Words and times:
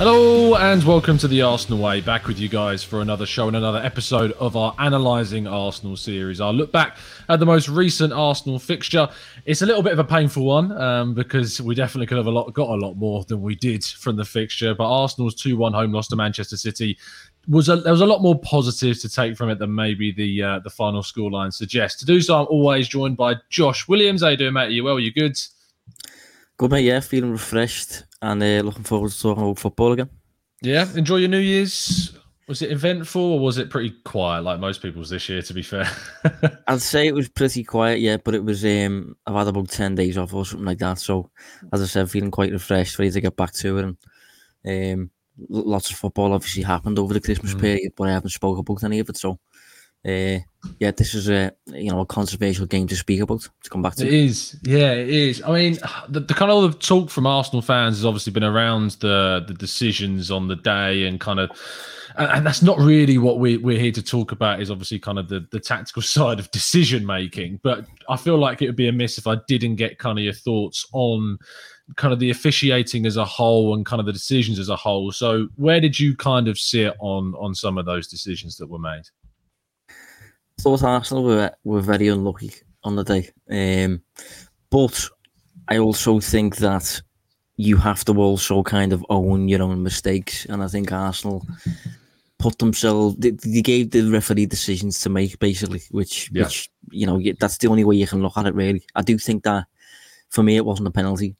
Hello 0.00 0.56
and 0.56 0.82
welcome 0.84 1.18
to 1.18 1.28
the 1.28 1.42
Arsenal 1.42 1.78
Way. 1.78 2.00
Back 2.00 2.26
with 2.26 2.38
you 2.38 2.48
guys 2.48 2.82
for 2.82 3.02
another 3.02 3.26
show 3.26 3.48
and 3.48 3.56
another 3.58 3.80
episode 3.80 4.32
of 4.32 4.56
our 4.56 4.74
analysing 4.78 5.46
Arsenal 5.46 5.94
series. 5.94 6.40
I'll 6.40 6.54
look 6.54 6.72
back 6.72 6.96
at 7.28 7.38
the 7.38 7.44
most 7.44 7.68
recent 7.68 8.10
Arsenal 8.10 8.58
fixture. 8.58 9.10
It's 9.44 9.60
a 9.60 9.66
little 9.66 9.82
bit 9.82 9.92
of 9.92 9.98
a 9.98 10.04
painful 10.04 10.46
one 10.46 10.72
um, 10.72 11.12
because 11.12 11.60
we 11.60 11.74
definitely 11.74 12.06
could 12.06 12.16
have 12.16 12.28
a 12.28 12.30
lot, 12.30 12.50
got 12.54 12.70
a 12.70 12.76
lot 12.76 12.94
more 12.94 13.24
than 13.24 13.42
we 13.42 13.54
did 13.56 13.84
from 13.84 14.16
the 14.16 14.24
fixture. 14.24 14.74
But 14.74 14.90
Arsenal's 14.90 15.34
two-one 15.34 15.74
home 15.74 15.92
loss 15.92 16.08
to 16.08 16.16
Manchester 16.16 16.56
City 16.56 16.96
was 17.46 17.68
a, 17.68 17.76
there 17.76 17.92
was 17.92 18.00
a 18.00 18.06
lot 18.06 18.22
more 18.22 18.40
positives 18.40 19.02
to 19.02 19.10
take 19.10 19.36
from 19.36 19.50
it 19.50 19.58
than 19.58 19.74
maybe 19.74 20.12
the 20.12 20.42
uh, 20.42 20.58
the 20.60 20.70
final 20.70 21.02
scoreline 21.02 21.52
suggests. 21.52 22.00
To 22.00 22.06
do 22.06 22.22
so, 22.22 22.40
I'm 22.40 22.46
always 22.46 22.88
joined 22.88 23.18
by 23.18 23.34
Josh 23.50 23.86
Williams. 23.86 24.22
How 24.22 24.28
you 24.28 24.38
doing, 24.38 24.54
mate? 24.54 24.68
Are 24.68 24.70
you 24.70 24.82
well? 24.82 24.96
Are 24.96 25.00
you 25.00 25.12
good? 25.12 25.36
Good, 26.60 26.72
mate. 26.72 26.84
Yeah, 26.84 27.00
feeling 27.00 27.30
refreshed 27.30 28.04
and 28.20 28.42
uh, 28.42 28.60
looking 28.62 28.84
forward 28.84 29.10
to 29.10 29.18
talking 29.18 29.42
about 29.42 29.58
football 29.58 29.92
again. 29.92 30.10
Yeah, 30.60 30.86
enjoy 30.94 31.16
your 31.16 31.30
New 31.30 31.38
Year's. 31.38 32.12
Was 32.48 32.60
it 32.60 32.70
eventful 32.70 33.22
or 33.22 33.40
was 33.40 33.56
it 33.56 33.70
pretty 33.70 33.94
quiet 34.04 34.42
like 34.42 34.60
most 34.60 34.82
people's 34.82 35.08
this 35.08 35.26
year? 35.30 35.40
To 35.40 35.54
be 35.54 35.62
fair, 35.62 35.90
I'd 36.68 36.82
say 36.82 37.06
it 37.06 37.14
was 37.14 37.30
pretty 37.30 37.64
quiet, 37.64 38.00
yeah. 38.00 38.18
But 38.18 38.34
it 38.34 38.44
was 38.44 38.62
um, 38.66 39.16
I've 39.26 39.36
had 39.36 39.48
about 39.48 39.70
ten 39.70 39.94
days 39.94 40.18
off 40.18 40.34
or 40.34 40.44
something 40.44 40.66
like 40.66 40.76
that. 40.80 40.98
So, 40.98 41.30
as 41.72 41.80
I 41.80 41.86
said, 41.86 42.10
feeling 42.10 42.30
quite 42.30 42.52
refreshed, 42.52 42.98
ready 42.98 43.10
to 43.10 43.22
get 43.22 43.36
back 43.36 43.54
to 43.54 43.78
it. 43.78 43.96
And 44.64 44.98
um, 44.98 45.10
lots 45.48 45.90
of 45.90 45.96
football 45.96 46.34
obviously 46.34 46.62
happened 46.62 46.98
over 46.98 47.14
the 47.14 47.22
Christmas 47.22 47.54
mm. 47.54 47.60
period, 47.62 47.92
but 47.96 48.08
I 48.10 48.12
haven't 48.12 48.32
spoken 48.32 48.60
about 48.60 48.84
any 48.84 48.98
of 48.98 49.08
it. 49.08 49.16
So, 49.16 49.38
uh, 50.06 50.38
yeah, 50.78 50.90
this 50.90 51.14
is 51.14 51.28
a 51.28 51.52
you 51.66 51.90
know 51.90 52.00
a 52.00 52.06
controversial 52.06 52.66
game 52.66 52.86
to 52.86 52.96
speak 52.96 53.20
about 53.20 53.40
to 53.40 53.70
come 53.70 53.82
back 53.82 53.94
to. 53.96 54.06
It 54.06 54.12
is, 54.12 54.58
yeah, 54.62 54.92
it 54.92 55.08
is. 55.08 55.42
I 55.42 55.52
mean, 55.52 55.78
the, 56.08 56.20
the 56.20 56.34
kind 56.34 56.50
of 56.50 56.78
talk 56.78 57.10
from 57.10 57.26
Arsenal 57.26 57.62
fans 57.62 57.96
has 57.96 58.04
obviously 58.04 58.32
been 58.32 58.44
around 58.44 58.92
the 58.92 59.44
the 59.46 59.54
decisions 59.54 60.30
on 60.30 60.48
the 60.48 60.56
day 60.56 61.06
and 61.06 61.20
kind 61.20 61.40
of. 61.40 61.50
And, 62.16 62.44
that's 62.44 62.60
not 62.60 62.76
really 62.78 63.18
what 63.18 63.38
we, 63.38 63.56
we're 63.56 63.78
here 63.78 63.92
to 63.92 64.02
talk 64.02 64.32
about. 64.32 64.60
Is 64.60 64.70
obviously 64.70 64.98
kind 64.98 65.18
of 65.18 65.28
the, 65.28 65.46
the 65.52 65.60
tactical 65.60 66.02
side 66.16 66.40
of 66.40 66.50
decision 66.50 67.06
making. 67.06 67.60
But 67.62 67.86
I 68.08 68.16
feel 68.16 68.36
like 68.36 68.60
it 68.60 68.66
would 68.66 68.76
be 68.76 68.88
amiss 68.88 69.16
if 69.16 69.28
I 69.28 69.36
didn't 69.46 69.76
get 69.76 69.98
kind 69.98 70.18
of 70.18 70.24
your 70.24 70.34
thoughts 70.34 70.84
on 70.92 71.38
kind 71.96 72.12
of 72.12 72.18
the 72.18 72.30
officiating 72.30 73.06
as 73.06 73.16
a 73.16 73.24
whole 73.24 73.74
and 73.74 73.86
kind 73.86 74.00
of 74.00 74.06
the 74.06 74.12
decisions 74.12 74.58
as 74.58 74.68
a 74.68 74.76
whole. 74.76 75.12
So, 75.12 75.48
where 75.54 75.80
did 75.80 75.98
you 75.98 76.16
kind 76.16 76.48
of 76.48 76.58
sit 76.58 76.94
on 76.98 77.34
on 77.36 77.54
some 77.54 77.78
of 77.78 77.86
those 77.86 78.08
decisions 78.08 78.56
that 78.56 78.66
were 78.66 78.78
made? 78.78 79.04
Thought 80.60 80.82
Arsenal 80.82 81.24
were 81.24 81.50
were 81.64 81.80
very 81.80 82.08
unlucky 82.08 82.52
on 82.84 82.96
the 82.96 83.04
day, 83.04 83.30
um, 83.50 84.02
but 84.70 85.08
I 85.68 85.78
also 85.78 86.20
think 86.20 86.56
that 86.56 87.00
you 87.56 87.76
have 87.76 88.04
to 88.04 88.16
also 88.16 88.62
kind 88.62 88.92
of 88.92 89.04
own 89.08 89.48
your 89.48 89.62
own 89.62 89.82
mistakes, 89.82 90.46
and 90.46 90.62
I 90.62 90.68
think 90.68 90.92
Arsenal 90.92 91.46
put 92.38 92.58
themselves 92.58 93.16
they, 93.18 93.30
they 93.30 93.60
gave 93.60 93.90
the 93.90 94.02
referee 94.10 94.46
decisions 94.46 95.00
to 95.00 95.10
make 95.10 95.38
basically, 95.38 95.82
which 95.90 96.30
yeah. 96.32 96.44
which 96.44 96.70
you 96.90 97.06
know 97.06 97.20
that's 97.38 97.58
the 97.58 97.68
only 97.68 97.84
way 97.84 97.96
you 97.96 98.06
can 98.06 98.22
look 98.22 98.36
at 98.36 98.46
it. 98.46 98.54
Really, 98.54 98.82
I 98.94 99.02
do 99.02 99.18
think 99.18 99.44
that 99.44 99.66
for 100.28 100.42
me 100.42 100.56
it 100.56 100.64
wasn't 100.64 100.88
a 100.88 100.92
penalty, 100.92 101.36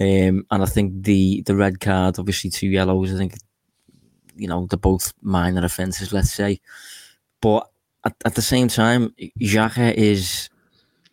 um, 0.00 0.46
and 0.50 0.62
I 0.62 0.66
think 0.66 1.04
the 1.04 1.42
the 1.42 1.56
red 1.56 1.80
card, 1.80 2.18
obviously 2.18 2.50
two 2.50 2.68
yellows. 2.68 3.14
I 3.14 3.18
think 3.18 3.34
you 4.36 4.48
know 4.48 4.66
they're 4.66 4.78
both 4.78 5.12
minor 5.22 5.64
offences, 5.64 6.12
let's 6.12 6.32
say, 6.32 6.60
but 7.40 7.71
at, 8.04 8.14
at 8.24 8.34
the 8.34 8.42
same 8.42 8.68
time, 8.68 9.14
Xhaka 9.40 9.94
is 9.94 10.48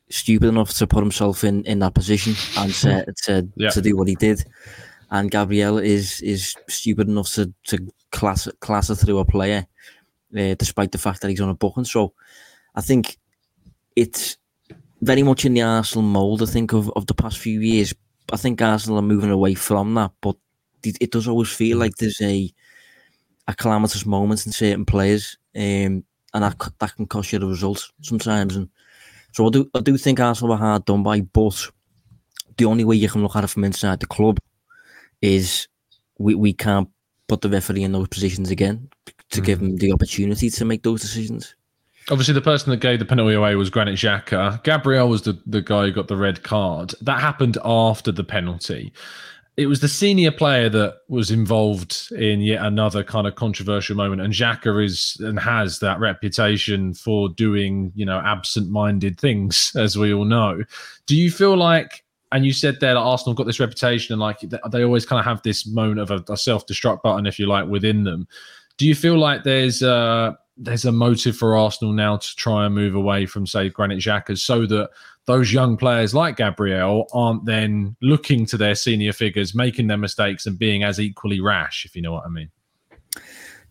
stupid 0.10 0.48
enough 0.48 0.74
to 0.74 0.88
put 0.88 1.04
himself 1.04 1.44
in, 1.44 1.64
in 1.66 1.80
that 1.80 1.94
position 1.94 2.34
and 2.58 2.74
to 2.74 3.06
to, 3.24 3.48
yeah. 3.56 3.70
to 3.70 3.82
do 3.82 3.96
what 3.96 4.08
he 4.08 4.16
did. 4.16 4.44
And 5.12 5.32
Gabriel 5.32 5.78
is 5.78 6.22
is 6.22 6.56
stupid 6.68 7.08
enough 7.08 7.32
to 7.34 7.54
to 7.66 7.78
class 8.12 8.48
class 8.60 8.90
it 8.90 8.96
through 8.96 9.20
a 9.20 9.26
player, 9.26 9.66
uh, 10.38 10.56
despite 10.56 10.92
the 10.92 10.98
fact 10.98 11.22
that 11.22 11.30
he's 11.30 11.42
on 11.42 11.50
a 11.50 11.56
booking. 11.56 11.86
So, 11.86 12.14
I 12.76 12.82
think 12.82 13.18
it's 13.96 14.38
very 15.02 15.24
much 15.24 15.46
in 15.46 15.54
the 15.54 15.62
Arsenal 15.62 16.04
mould. 16.04 16.44
I 16.44 16.46
think 16.46 16.74
of, 16.74 16.92
of 16.96 17.08
the 17.08 17.16
past 17.16 17.38
few 17.38 17.60
years. 17.60 17.94
I 18.32 18.38
think 18.38 18.62
Arsenal 18.62 19.00
are 19.00 19.04
moving 19.04 19.32
away 19.32 19.56
from 19.56 19.96
that, 19.96 20.12
but 20.22 20.36
it, 20.84 20.98
it 21.02 21.12
does 21.12 21.28
always 21.28 21.50
feel 21.50 21.78
like 21.78 21.96
there's 21.96 22.22
a 22.22 22.52
a 23.48 23.56
calamitous 23.56 24.06
moment 24.06 24.46
in 24.46 24.52
certain 24.52 24.86
players. 24.86 25.38
Um, 25.56 26.04
and 26.34 26.44
that 26.44 26.58
that 26.80 26.96
can 26.96 27.06
cost 27.06 27.32
you 27.32 27.40
the 27.40 27.48
result 27.48 27.92
sometimes. 28.02 28.56
And 28.56 28.70
so 29.32 29.48
I 29.48 29.50
do 29.50 29.70
I 29.76 29.80
do 29.80 29.98
think 29.98 30.20
Arsenal 30.20 30.52
were 30.52 30.58
hard 30.58 30.86
done 30.86 31.04
by, 31.04 31.22
but 31.22 31.70
the 32.58 32.66
only 32.66 32.84
way 32.84 32.96
you 32.96 33.10
can 33.10 33.24
look 33.24 33.36
at 33.36 33.44
it 33.44 33.48
from 33.48 33.64
inside 33.64 34.00
the 34.00 34.08
club 34.08 34.38
is 35.22 35.68
we, 36.18 36.36
we 36.36 36.54
can't 36.54 36.90
put 37.28 37.42
the 37.42 37.50
referee 37.50 37.84
in 37.84 37.92
those 37.92 38.08
positions 38.10 38.50
again 38.50 38.90
to 39.32 39.42
mm. 39.42 39.46
give 39.46 39.62
him 39.62 39.78
the 39.78 39.92
opportunity 39.92 40.50
to 40.50 40.66
make 40.66 40.84
those 40.84 41.02
decisions. 41.02 41.56
Obviously, 42.10 42.34
the 42.34 42.42
person 42.42 42.72
that 42.72 42.78
gave 42.78 43.00
the 43.00 43.06
penalty 43.06 43.36
away 43.36 43.56
was 43.56 43.70
Granit 43.70 43.96
Xhaka. 43.96 44.64
Gabriel 44.64 45.10
was 45.10 45.22
the, 45.22 45.40
the 45.46 45.62
guy 45.62 45.86
who 45.86 45.92
got 45.92 46.08
the 46.08 46.18
red 46.18 46.42
card. 46.44 46.94
That 47.02 47.20
happened 47.20 47.58
after 47.64 48.12
the 48.12 48.24
penalty 48.24 48.92
it 49.60 49.66
was 49.66 49.82
the 49.82 49.90
senior 49.90 50.32
player 50.32 50.70
that 50.70 51.00
was 51.10 51.32
involved 51.32 52.14
in 52.14 52.40
yet 52.40 52.66
another 52.66 53.04
kind 53.04 53.28
of 53.28 53.36
controversial 53.36 53.94
moment. 53.94 54.22
And 54.22 54.34
Xhaka 54.34 54.86
is 54.86 55.18
and 55.20 55.38
has 55.38 55.80
that 55.80 56.00
reputation 56.00 56.94
for 56.94 57.28
doing, 57.28 57.92
you 57.94 58.06
know, 58.06 58.22
absent-minded 58.24 59.20
things, 59.20 59.74
as 59.76 59.98
we 59.98 60.14
all 60.14 60.24
know. 60.24 60.64
Do 61.08 61.18
you 61.18 61.30
feel 61.30 61.58
like, 61.58 62.06
and 62.32 62.46
you 62.46 62.54
said 62.54 62.80
there 62.80 62.94
that 62.94 63.00
Arsenal 63.00 63.34
got 63.34 63.48
this 63.48 63.60
reputation, 63.60 64.14
and 64.14 64.22
like 64.22 64.40
they 64.72 64.84
always 64.86 65.06
kind 65.06 65.20
of 65.20 65.26
have 65.26 65.42
this 65.42 65.68
moment 65.68 66.00
of 66.00 66.10
a, 66.10 66.32
a 66.32 66.38
self-destruct 66.38 67.02
button, 67.02 67.26
if 67.26 67.38
you 67.38 67.46
like, 67.46 67.68
within 67.68 68.06
them. 68.06 68.30
Do 68.78 68.88
you 68.88 68.96
feel 68.96 69.18
like 69.18 69.44
there's 69.44 69.80
there's 70.62 70.86
a 70.86 70.92
motive 70.92 71.36
for 71.36 71.58
Arsenal 71.58 71.94
now 71.94 72.18
to 72.18 72.36
try 72.36 72.66
and 72.66 72.76
move 72.76 72.96
away 72.96 73.26
from, 73.26 73.46
say, 73.46 73.70
Granit 73.70 74.00
Xhaka, 74.00 74.38
so 74.38 74.66
that 74.68 74.90
those 75.30 75.54
young 75.54 75.78
players 75.78 76.16
like 76.16 76.38
Gabriel 76.38 77.06
aren't 77.14 77.46
then 77.46 77.96
looking 78.02 78.48
to 78.48 78.58
their 78.58 78.74
senior 78.74 79.14
figures, 79.14 79.54
making 79.54 79.86
their 79.86 79.98
mistakes, 79.98 80.48
and 80.48 80.58
being 80.58 80.84
as 80.84 81.00
equally 81.00 81.40
rash, 81.40 81.86
if 81.86 81.96
you 81.96 82.02
know 82.02 82.12
what 82.12 82.26
I 82.26 82.30
mean. 82.30 82.50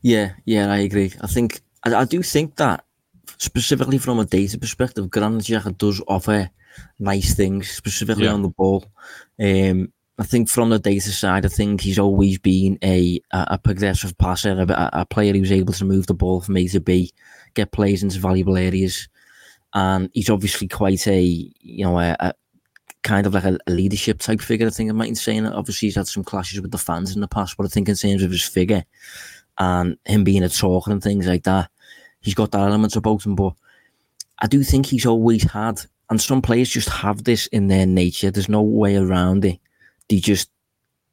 Yeah, 0.00 0.34
yeah, 0.44 0.70
I 0.70 0.78
agree. 0.78 1.12
I 1.20 1.26
think 1.26 1.60
I, 1.82 1.96
I 1.96 2.04
do 2.04 2.22
think 2.22 2.54
that 2.56 2.84
specifically 3.38 3.98
from 3.98 4.20
a 4.20 4.24
data 4.24 4.56
perspective, 4.56 5.10
Granit 5.10 5.42
Xhaka 5.42 5.76
does 5.76 6.00
offer 6.06 6.48
nice 7.00 7.34
things, 7.34 7.68
specifically 7.68 8.26
yeah. 8.26 8.34
on 8.34 8.42
the 8.42 8.50
ball. 8.50 8.84
Um, 9.42 9.92
I 10.16 10.22
think 10.22 10.48
from 10.48 10.70
the 10.70 10.78
data 10.78 11.10
side, 11.10 11.44
I 11.44 11.48
think 11.48 11.80
he's 11.80 11.98
always 11.98 12.38
been 12.38 12.78
a 12.84 13.20
a, 13.32 13.58
progressive 13.58 14.16
passer, 14.16 14.52
a, 14.52 14.90
a, 14.92 15.06
player 15.06 15.32
who's 15.32 15.50
able 15.50 15.72
to 15.72 15.84
move 15.84 16.06
the 16.06 16.14
ball 16.14 16.40
from 16.40 16.56
A 16.56 16.68
to 16.68 16.78
B, 16.78 17.12
get 17.54 17.72
plays 17.72 18.04
into 18.04 18.20
valuable 18.20 18.56
areas, 18.56 19.08
and 19.78 20.10
he's 20.14 20.30
obviously 20.30 20.68
quite 20.68 21.06
a 21.06 21.20
you 21.22 21.84
know 21.84 21.98
a, 21.98 22.16
a 22.18 22.34
kind 23.02 23.26
of 23.26 23.34
like 23.34 23.44
a, 23.44 23.58
a, 23.66 23.70
leadership 23.70 24.18
type 24.18 24.40
figure. 24.40 24.66
I 24.66 24.70
think 24.70 24.90
I 24.90 24.92
might 24.92 25.16
say. 25.16 25.38
That. 25.40 25.52
Obviously, 25.52 25.86
he's 25.86 25.96
had 25.96 26.08
some 26.08 26.24
clashes 26.24 26.60
with 26.60 26.70
the 26.70 26.78
fans 26.78 27.14
in 27.14 27.20
the 27.20 27.28
past, 27.28 27.56
but 27.56 27.66
I 27.66 27.68
think 27.68 27.88
in 27.88 27.94
terms 27.94 28.22
of 28.22 28.30
his 28.30 28.44
figure 28.44 28.84
and 29.58 29.96
him 30.04 30.24
being 30.24 30.42
a 30.42 30.48
talker 30.48 30.90
and 30.90 31.02
things 31.02 31.26
like 31.26 31.44
that, 31.44 31.70
he's 32.20 32.34
got 32.34 32.50
that 32.52 32.60
element 32.60 32.96
about 32.96 33.24
him. 33.24 33.34
But 33.34 33.54
I 34.38 34.46
do 34.46 34.62
think 34.62 34.86
he's 34.86 35.06
always 35.06 35.44
had, 35.50 35.80
and 36.10 36.20
some 36.20 36.42
players 36.42 36.70
just 36.70 36.88
have 36.88 37.24
this 37.24 37.46
in 37.48 37.68
their 37.68 37.86
nature. 37.86 38.30
There's 38.30 38.48
no 38.48 38.62
way 38.62 38.96
around 38.96 39.44
it 39.44 39.60
they 40.08 40.18
just 40.18 40.50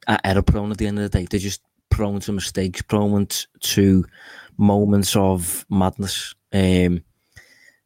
are 0.08 0.20
error 0.24 0.42
prone 0.42 0.72
at 0.72 0.78
the 0.78 0.88
end 0.88 1.00
of 1.00 1.10
the 1.10 1.18
day. 1.18 1.28
They're 1.30 1.40
just 1.40 1.62
prone 1.90 2.20
to 2.22 2.32
mistakes, 2.32 2.82
prone 2.82 3.28
to 3.62 4.06
moments 4.58 5.16
of 5.16 5.66
madness. 5.70 6.34
Um, 6.54 7.04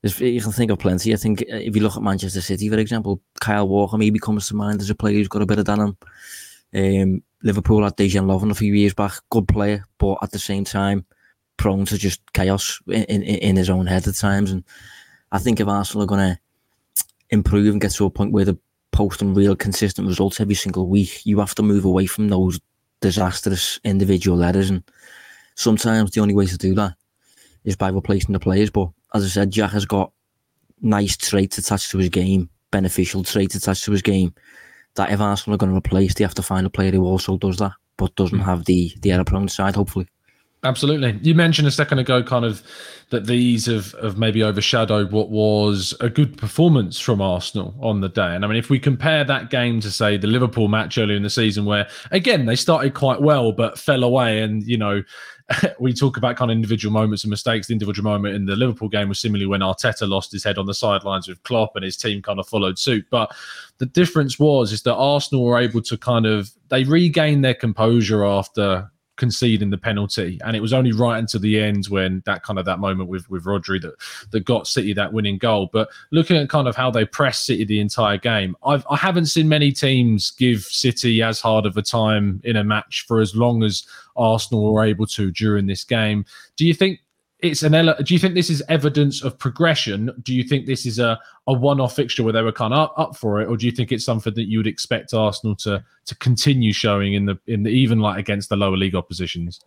you 0.03 0.41
can 0.41 0.51
think 0.51 0.71
of 0.71 0.79
plenty. 0.79 1.13
I 1.13 1.17
think 1.17 1.41
uh, 1.41 1.55
if 1.55 1.75
you 1.75 1.81
look 1.81 1.97
at 1.97 2.01
Manchester 2.03 2.41
City, 2.41 2.69
for 2.69 2.77
example, 2.77 3.21
Kyle 3.41 3.67
Walker 3.67 3.97
maybe 3.97 4.19
comes 4.19 4.47
to 4.47 4.55
mind 4.55 4.81
as 4.81 4.89
a 4.89 4.95
player 4.95 5.15
who's 5.15 5.27
got 5.27 5.41
a 5.41 5.45
bit 5.45 5.59
of 5.59 5.65
done 5.65 5.81
him. 5.81 5.97
Um, 6.73 7.23
Liverpool 7.43 7.83
had 7.83 7.97
Dejan 7.97 8.25
Lovren 8.25 8.51
a 8.51 8.55
few 8.55 8.73
years 8.73 8.93
back, 8.93 9.13
good 9.29 9.47
player, 9.47 9.83
but 9.97 10.17
at 10.21 10.31
the 10.31 10.39
same 10.39 10.63
time, 10.63 11.05
prone 11.57 11.85
to 11.85 11.97
just 11.97 12.21
chaos 12.33 12.79
in, 12.87 13.03
in, 13.03 13.23
in 13.23 13.55
his 13.55 13.69
own 13.69 13.87
head 13.87 14.07
at 14.07 14.15
times. 14.15 14.51
And 14.51 14.63
I 15.31 15.39
think 15.39 15.59
if 15.59 15.67
Arsenal 15.67 16.03
are 16.03 16.07
going 16.07 16.35
to 16.35 16.39
improve 17.29 17.71
and 17.71 17.81
get 17.81 17.91
to 17.91 18.05
a 18.05 18.09
point 18.09 18.31
where 18.31 18.45
they're 18.45 18.57
posting 18.91 19.33
real 19.33 19.55
consistent 19.55 20.07
results 20.07 20.39
every 20.39 20.55
single 20.55 20.87
week, 20.87 21.25
you 21.25 21.39
have 21.39 21.55
to 21.55 21.63
move 21.63 21.85
away 21.85 22.05
from 22.05 22.29
those 22.29 22.59
disastrous 23.01 23.79
individual 23.83 24.43
errors. 24.43 24.69
And 24.69 24.83
sometimes 25.55 26.11
the 26.11 26.21
only 26.21 26.33
way 26.33 26.45
to 26.45 26.57
do 26.57 26.73
that 26.75 26.95
is 27.63 27.75
by 27.75 27.89
replacing 27.89 28.33
the 28.33 28.39
players. 28.39 28.69
But 28.69 28.89
as 29.13 29.23
I 29.23 29.27
said, 29.27 29.51
Xhaka 29.51 29.71
has 29.71 29.85
got 29.85 30.11
nice 30.81 31.17
traits 31.17 31.57
attached 31.57 31.91
to 31.91 31.97
his 31.97 32.09
game, 32.09 32.49
beneficial 32.71 33.23
traits 33.23 33.55
attached 33.55 33.83
to 33.85 33.91
his 33.91 34.01
game. 34.01 34.33
That 34.95 35.11
if 35.11 35.21
Arsenal 35.21 35.55
are 35.55 35.57
going 35.57 35.71
to 35.71 35.77
replace, 35.77 36.13
they 36.13 36.23
have 36.23 36.35
to 36.35 36.41
find 36.41 36.65
a 36.65 36.69
player 36.69 36.91
who 36.91 37.05
also 37.05 37.37
does 37.37 37.57
that, 37.57 37.73
but 37.97 38.15
doesn't 38.15 38.39
hmm. 38.39 38.45
have 38.45 38.65
the 38.65 38.91
the 39.01 39.11
error 39.11 39.23
prone 39.23 39.47
side. 39.47 39.75
Hopefully. 39.75 40.07
Absolutely. 40.63 41.17
You 41.21 41.35
mentioned 41.35 41.69
a 41.69 41.71
second 41.71 41.99
ago, 41.99 42.21
kind 42.21 42.43
of 42.43 42.61
that 43.11 43.27
these 43.27 43.65
have, 43.67 43.93
have 44.03 44.17
maybe 44.17 44.43
overshadowed 44.43 45.09
what 45.09 45.29
was 45.29 45.95
a 46.01 46.09
good 46.09 46.37
performance 46.37 46.99
from 46.99 47.21
Arsenal 47.21 47.73
on 47.81 48.01
the 48.01 48.09
day. 48.09 48.35
And 48.35 48.43
I 48.43 48.47
mean, 48.49 48.57
if 48.57 48.69
we 48.69 48.77
compare 48.77 49.23
that 49.23 49.49
game 49.49 49.79
to, 49.79 49.89
say, 49.89 50.17
the 50.17 50.27
Liverpool 50.27 50.67
match 50.67 50.97
earlier 50.97 51.15
in 51.15 51.23
the 51.23 51.29
season, 51.29 51.63
where 51.63 51.87
again, 52.11 52.45
they 52.45 52.57
started 52.57 52.93
quite 52.93 53.21
well 53.21 53.53
but 53.53 53.79
fell 53.79 54.03
away. 54.03 54.41
And, 54.41 54.63
you 54.63 54.77
know, 54.77 55.01
we 55.79 55.93
talk 55.93 56.17
about 56.17 56.35
kind 56.35 56.51
of 56.51 56.55
individual 56.55 56.93
moments 56.93 57.23
and 57.23 57.29
mistakes. 57.29 57.67
The 57.67 57.73
individual 57.73 58.09
moment 58.09 58.35
in 58.35 58.45
the 58.45 58.55
Liverpool 58.55 58.89
game 58.89 59.09
was 59.09 59.19
similarly 59.19 59.47
when 59.47 59.61
Arteta 59.61 60.07
lost 60.07 60.31
his 60.31 60.43
head 60.43 60.57
on 60.57 60.65
the 60.65 60.73
sidelines 60.73 61.27
with 61.27 61.41
Klopp 61.43 61.75
and 61.75 61.83
his 61.83 61.97
team 61.97 62.21
kind 62.21 62.39
of 62.39 62.47
followed 62.47 62.77
suit. 62.77 63.05
But 63.09 63.35
the 63.77 63.85
difference 63.85 64.39
was 64.39 64.71
is 64.71 64.83
that 64.83 64.95
Arsenal 64.95 65.43
were 65.43 65.59
able 65.59 65.81
to 65.81 65.97
kind 65.97 66.25
of 66.25 66.51
they 66.69 66.83
regained 66.83 67.43
their 67.43 67.55
composure 67.55 68.25
after 68.25 68.91
conceding 69.19 69.69
the 69.69 69.77
penalty. 69.77 70.39
And 70.43 70.55
it 70.55 70.61
was 70.61 70.73
only 70.73 70.91
right 70.91 71.19
until 71.19 71.41
the 71.41 71.59
end 71.59 71.85
when 71.87 72.23
that 72.25 72.41
kind 72.41 72.57
of 72.57 72.65
that 72.65 72.79
moment 72.79 73.09
with 73.09 73.29
with 73.29 73.45
Rodri 73.45 73.79
that 73.81 73.93
that 74.31 74.45
got 74.45 74.65
City 74.65 74.93
that 74.93 75.13
winning 75.13 75.37
goal. 75.37 75.69
But 75.71 75.89
looking 76.11 76.37
at 76.37 76.49
kind 76.49 76.67
of 76.67 76.75
how 76.75 76.89
they 76.89 77.05
pressed 77.05 77.45
City 77.45 77.65
the 77.65 77.79
entire 77.79 78.17
game, 78.17 78.55
I've 78.65 78.85
I 78.89 78.95
haven't 78.95 79.27
seen 79.27 79.47
many 79.47 79.71
teams 79.71 80.31
give 80.31 80.63
City 80.63 81.21
as 81.21 81.39
hard 81.39 81.67
of 81.67 81.77
a 81.77 81.83
time 81.83 82.41
in 82.43 82.55
a 82.55 82.63
match 82.63 83.05
for 83.07 83.19
as 83.19 83.35
long 83.35 83.61
as 83.61 83.85
Arsenal 84.15 84.73
were 84.73 84.83
able 84.83 85.05
to 85.07 85.31
during 85.31 85.67
this 85.67 85.83
game. 85.83 86.25
Do 86.55 86.65
you 86.65 86.73
think 86.73 86.99
it's 87.41 87.63
an 87.63 87.71
do 88.03 88.13
you 88.13 88.19
think 88.19 88.33
this 88.33 88.49
is 88.49 88.61
evidence 88.67 89.23
of 89.23 89.37
progression? 89.37 90.11
Do 90.23 90.33
you 90.33 90.43
think 90.43 90.65
this 90.65 90.85
is 90.85 90.99
a, 90.99 91.17
a 91.47 91.53
one-off 91.53 91.95
fixture 91.95 92.23
where 92.23 92.33
they 92.33 92.41
were 92.41 92.51
kind 92.51 92.73
of 92.73 92.79
up, 92.79 92.93
up 92.97 93.15
for 93.15 93.41
it? 93.41 93.47
Or 93.47 93.55
do 93.55 93.65
you 93.65 93.71
think 93.71 93.91
it's 93.91 94.03
something 94.03 94.33
that 94.33 94.49
you 94.49 94.59
would 94.59 94.67
expect 94.67 95.13
arsenal 95.13 95.55
to 95.57 95.83
to 96.05 96.15
continue 96.15 96.73
showing 96.73 97.13
in 97.13 97.25
the 97.25 97.39
in 97.47 97.63
the 97.63 97.69
even 97.69 97.99
like 97.99 98.19
against 98.19 98.49
the 98.49 98.57
lower 98.57 98.75
league 98.75 98.95
oppositions? 98.95 99.61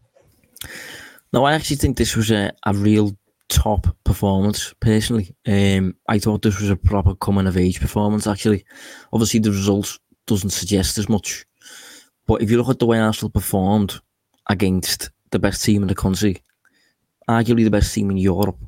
No 1.33 1.45
i 1.45 1.55
actually 1.55 1.77
think 1.77 1.97
this 1.97 2.15
was 2.15 2.31
a, 2.31 2.53
a 2.67 2.75
real 2.75 3.17
top 3.49 3.87
performance 4.05 4.75
personally. 4.81 5.35
Um 5.47 5.97
i 6.09 6.19
thought 6.19 6.43
this 6.43 6.61
was 6.61 6.71
a 6.71 6.77
proper 6.77 7.15
coming 7.15 7.47
of 7.47 7.57
age 7.57 7.81
performance 7.81 8.27
actually. 8.27 8.65
Obviously 9.15 9.41
the 9.41 9.51
results 9.51 9.99
doesn't 10.27 10.51
suggest 10.51 10.99
as 10.99 11.09
much. 11.09 11.47
But 12.27 12.43
if 12.43 12.51
you 12.51 12.59
look 12.59 12.69
at 12.69 12.79
the 12.79 12.87
way 12.87 13.01
arsenal 13.01 13.31
performed 13.31 13.99
against 14.51 15.11
the 15.31 15.39
best 15.39 15.65
team 15.65 15.81
in 15.81 15.89
the 15.89 15.95
country 15.95 16.43
arguably 17.29 17.65
the 17.65 17.71
best 17.71 17.95
team 17.95 18.11
in 18.11 18.17
Europe. 18.17 18.59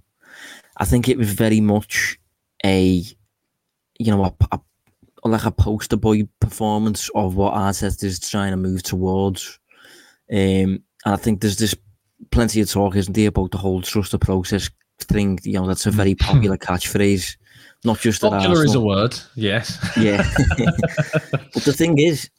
I 0.76 0.84
think 0.84 1.08
it 1.08 1.18
was 1.18 1.32
very 1.32 1.60
much 1.60 2.18
a, 2.64 3.02
you 3.98 4.10
know, 4.10 4.24
a, 4.24 4.34
a, 4.52 5.28
like 5.28 5.44
a 5.44 5.50
poster 5.50 5.96
boy 5.96 6.28
performance 6.40 7.08
of 7.14 7.36
what 7.36 7.54
Arteta 7.54 8.04
is 8.04 8.20
trying 8.20 8.50
to 8.50 8.56
move 8.56 8.82
towards. 8.82 9.58
Um, 10.30 10.82
and 11.04 11.14
I 11.14 11.16
think 11.16 11.40
there's 11.40 11.58
this 11.58 11.74
plenty 12.30 12.60
of 12.60 12.70
talk, 12.70 12.96
isn't 12.96 13.12
there, 13.12 13.28
about 13.28 13.50
the 13.50 13.58
whole 13.58 13.82
trust 13.82 14.12
the 14.12 14.18
process 14.18 14.70
thing. 14.98 15.38
You 15.42 15.54
know, 15.54 15.66
that's 15.66 15.86
a 15.86 15.90
very 15.90 16.14
popular 16.14 16.56
catchphrase. 16.56 17.36
Not 17.84 18.00
just 18.00 18.22
popular 18.22 18.64
is 18.64 18.74
a 18.74 18.80
word, 18.80 19.14
yes. 19.36 19.78
Yeah, 19.96 20.26
but 20.56 21.64
the 21.64 21.74
thing 21.74 21.98
is, 21.98 22.30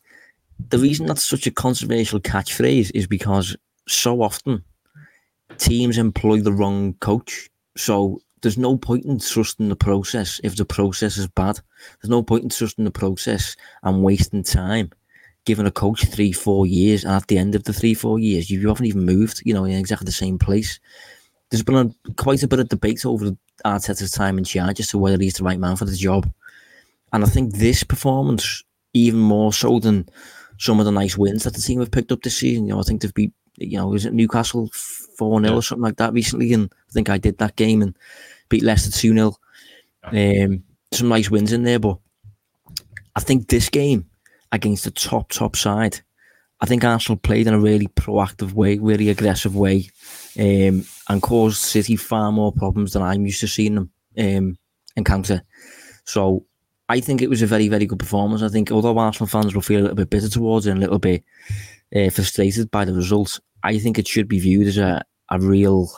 the 0.70 0.80
reason 0.80 1.06
that's 1.06 1.24
such 1.24 1.46
a 1.46 1.52
controversial 1.52 2.20
catchphrase 2.20 2.92
is 2.96 3.06
because 3.06 3.56
so 3.88 4.24
often 4.24 4.64
teams 5.60 5.98
employ 5.98 6.42
the 6.42 6.54
wrong 6.54 6.94
coach. 6.96 7.50
So 7.78 8.22
there's 8.42 8.58
no 8.58 8.78
point 8.78 9.06
in 9.06 9.20
trusting 9.20 9.70
the 9.70 9.76
process 9.76 10.40
if 10.44 10.56
the 10.56 10.66
process 10.66 11.18
is 11.18 11.28
bad. 11.28 11.60
There's 12.02 12.10
no 12.10 12.24
point 12.24 12.44
in 12.44 12.50
trusting 12.50 12.86
the 12.86 12.92
process 12.92 13.56
and 13.84 14.04
wasting 14.04 14.44
time 14.44 14.92
giving 15.46 15.68
a 15.68 15.72
coach 15.72 16.06
three, 16.06 16.32
four 16.32 16.66
years. 16.66 17.04
And 17.04 17.14
at 17.14 17.28
the 17.28 17.38
end 17.38 17.56
of 17.56 17.64
the 17.64 17.74
three, 17.74 17.94
four 17.94 18.20
years, 18.20 18.50
you, 18.50 18.68
haven't 18.68 18.88
even 18.88 19.06
moved, 19.06 19.42
you 19.46 19.54
know, 19.54 19.64
in 19.64 19.78
exactly 19.78 20.06
the 20.06 20.12
same 20.12 20.38
place. 20.38 20.80
There's 21.50 21.64
been 21.64 21.76
a, 22.08 22.14
quite 22.14 22.44
a 22.44 22.48
bit 22.48 22.60
of 22.60 22.70
debate 22.70 23.06
over 23.06 23.32
Arteta's 23.64 24.12
time 24.12 24.38
in 24.38 24.44
charge 24.44 24.80
as 24.80 24.88
to 24.90 24.98
whether 24.98 25.22
he's 25.22 25.36
the 25.36 25.44
right 25.44 25.60
man 25.60 25.76
for 25.76 25.86
the 25.86 25.96
job. 25.96 26.30
And 27.14 27.24
I 27.24 27.28
think 27.28 27.56
this 27.56 27.84
performance, 27.84 28.64
even 28.94 29.20
more 29.20 29.54
so 29.54 29.80
than 29.80 30.10
some 30.58 30.80
of 30.80 30.86
the 30.86 30.92
nice 30.92 31.18
wins 31.18 31.44
that 31.44 31.54
the 31.54 31.62
team 31.62 31.80
have 31.80 31.92
picked 31.92 32.12
up 32.12 32.24
this 32.24 32.38
season, 32.38 32.68
you 32.68 32.74
know, 32.74 32.80
I 32.80 32.84
think 32.84 33.02
they've 33.02 33.14
beat, 33.14 33.34
you 33.58 33.78
know, 33.78 33.88
was 33.88 34.06
it 34.06 34.14
Newcastle 34.14 34.70
4 35.16 35.42
0 35.42 35.52
yeah. 35.52 35.58
or 35.58 35.62
something 35.62 35.84
like 35.84 35.98
that 35.98 36.14
recently. 36.14 36.54
And 36.54 36.72
I 36.90 36.92
think 36.92 37.10
I 37.10 37.18
did 37.18 37.38
that 37.38 37.56
game 37.56 37.82
and 37.82 37.98
beat 38.50 38.64
Leicester 38.64 38.92
2 38.92 39.14
0. 39.14 39.36
Um, 40.04 40.64
some 40.92 41.10
nice 41.10 41.32
wins 41.32 41.52
in 41.52 41.64
there, 41.64 41.80
but 41.80 41.98
I 43.16 43.20
think 43.20 43.48
this 43.48 43.70
game 43.70 44.06
against 44.52 44.84
the 44.84 44.92
top, 44.92 45.30
top 45.30 45.56
side, 45.56 46.00
I 46.62 46.66
think 46.68 46.84
Arsenal 46.84 47.18
played 47.18 47.48
in 47.48 47.54
a 47.54 47.60
really 47.60 47.88
proactive 47.88 48.54
way, 48.54 48.78
really 48.78 49.10
aggressive 49.10 49.56
way, 49.56 49.90
um, 50.40 50.86
and 51.10 51.22
caused 51.22 51.58
City 51.58 51.96
far 51.96 52.32
more 52.32 52.52
problems 52.52 52.94
than 52.94 53.02
I'm 53.02 53.26
used 53.26 53.42
to 53.42 53.48
seeing 53.48 53.76
them 53.76 53.90
um, 54.18 54.58
encounter. 54.96 55.42
So 56.06 56.46
I 56.88 57.00
think 57.00 57.22
it 57.22 57.30
was 57.30 57.42
a 57.42 57.48
very, 57.48 57.68
very 57.68 57.88
good 57.88 58.00
performance. 58.00 58.44
I 58.44 58.50
think 58.50 58.72
although 58.72 58.98
Arsenal 58.98 59.28
fans 59.28 59.56
will 59.56 59.62
feel 59.64 59.82
a 59.82 59.84
little 59.84 59.96
bit 59.96 60.10
bitter 60.10 60.30
towards 60.30 60.68
it 60.68 60.72
and 60.72 60.78
a 60.78 60.82
little 60.82 61.00
bit 61.00 61.24
uh, 61.96 62.10
frustrated 62.12 62.70
by 62.70 62.86
the 62.86 62.94
results, 62.94 63.40
I 63.66 63.80
think 63.80 63.98
it 63.98 64.08
should 64.08 64.28
be 64.28 64.40
viewed 64.40 64.68
as 64.68 64.78
a, 64.78 65.04
a 65.30 65.40
real 65.40 65.92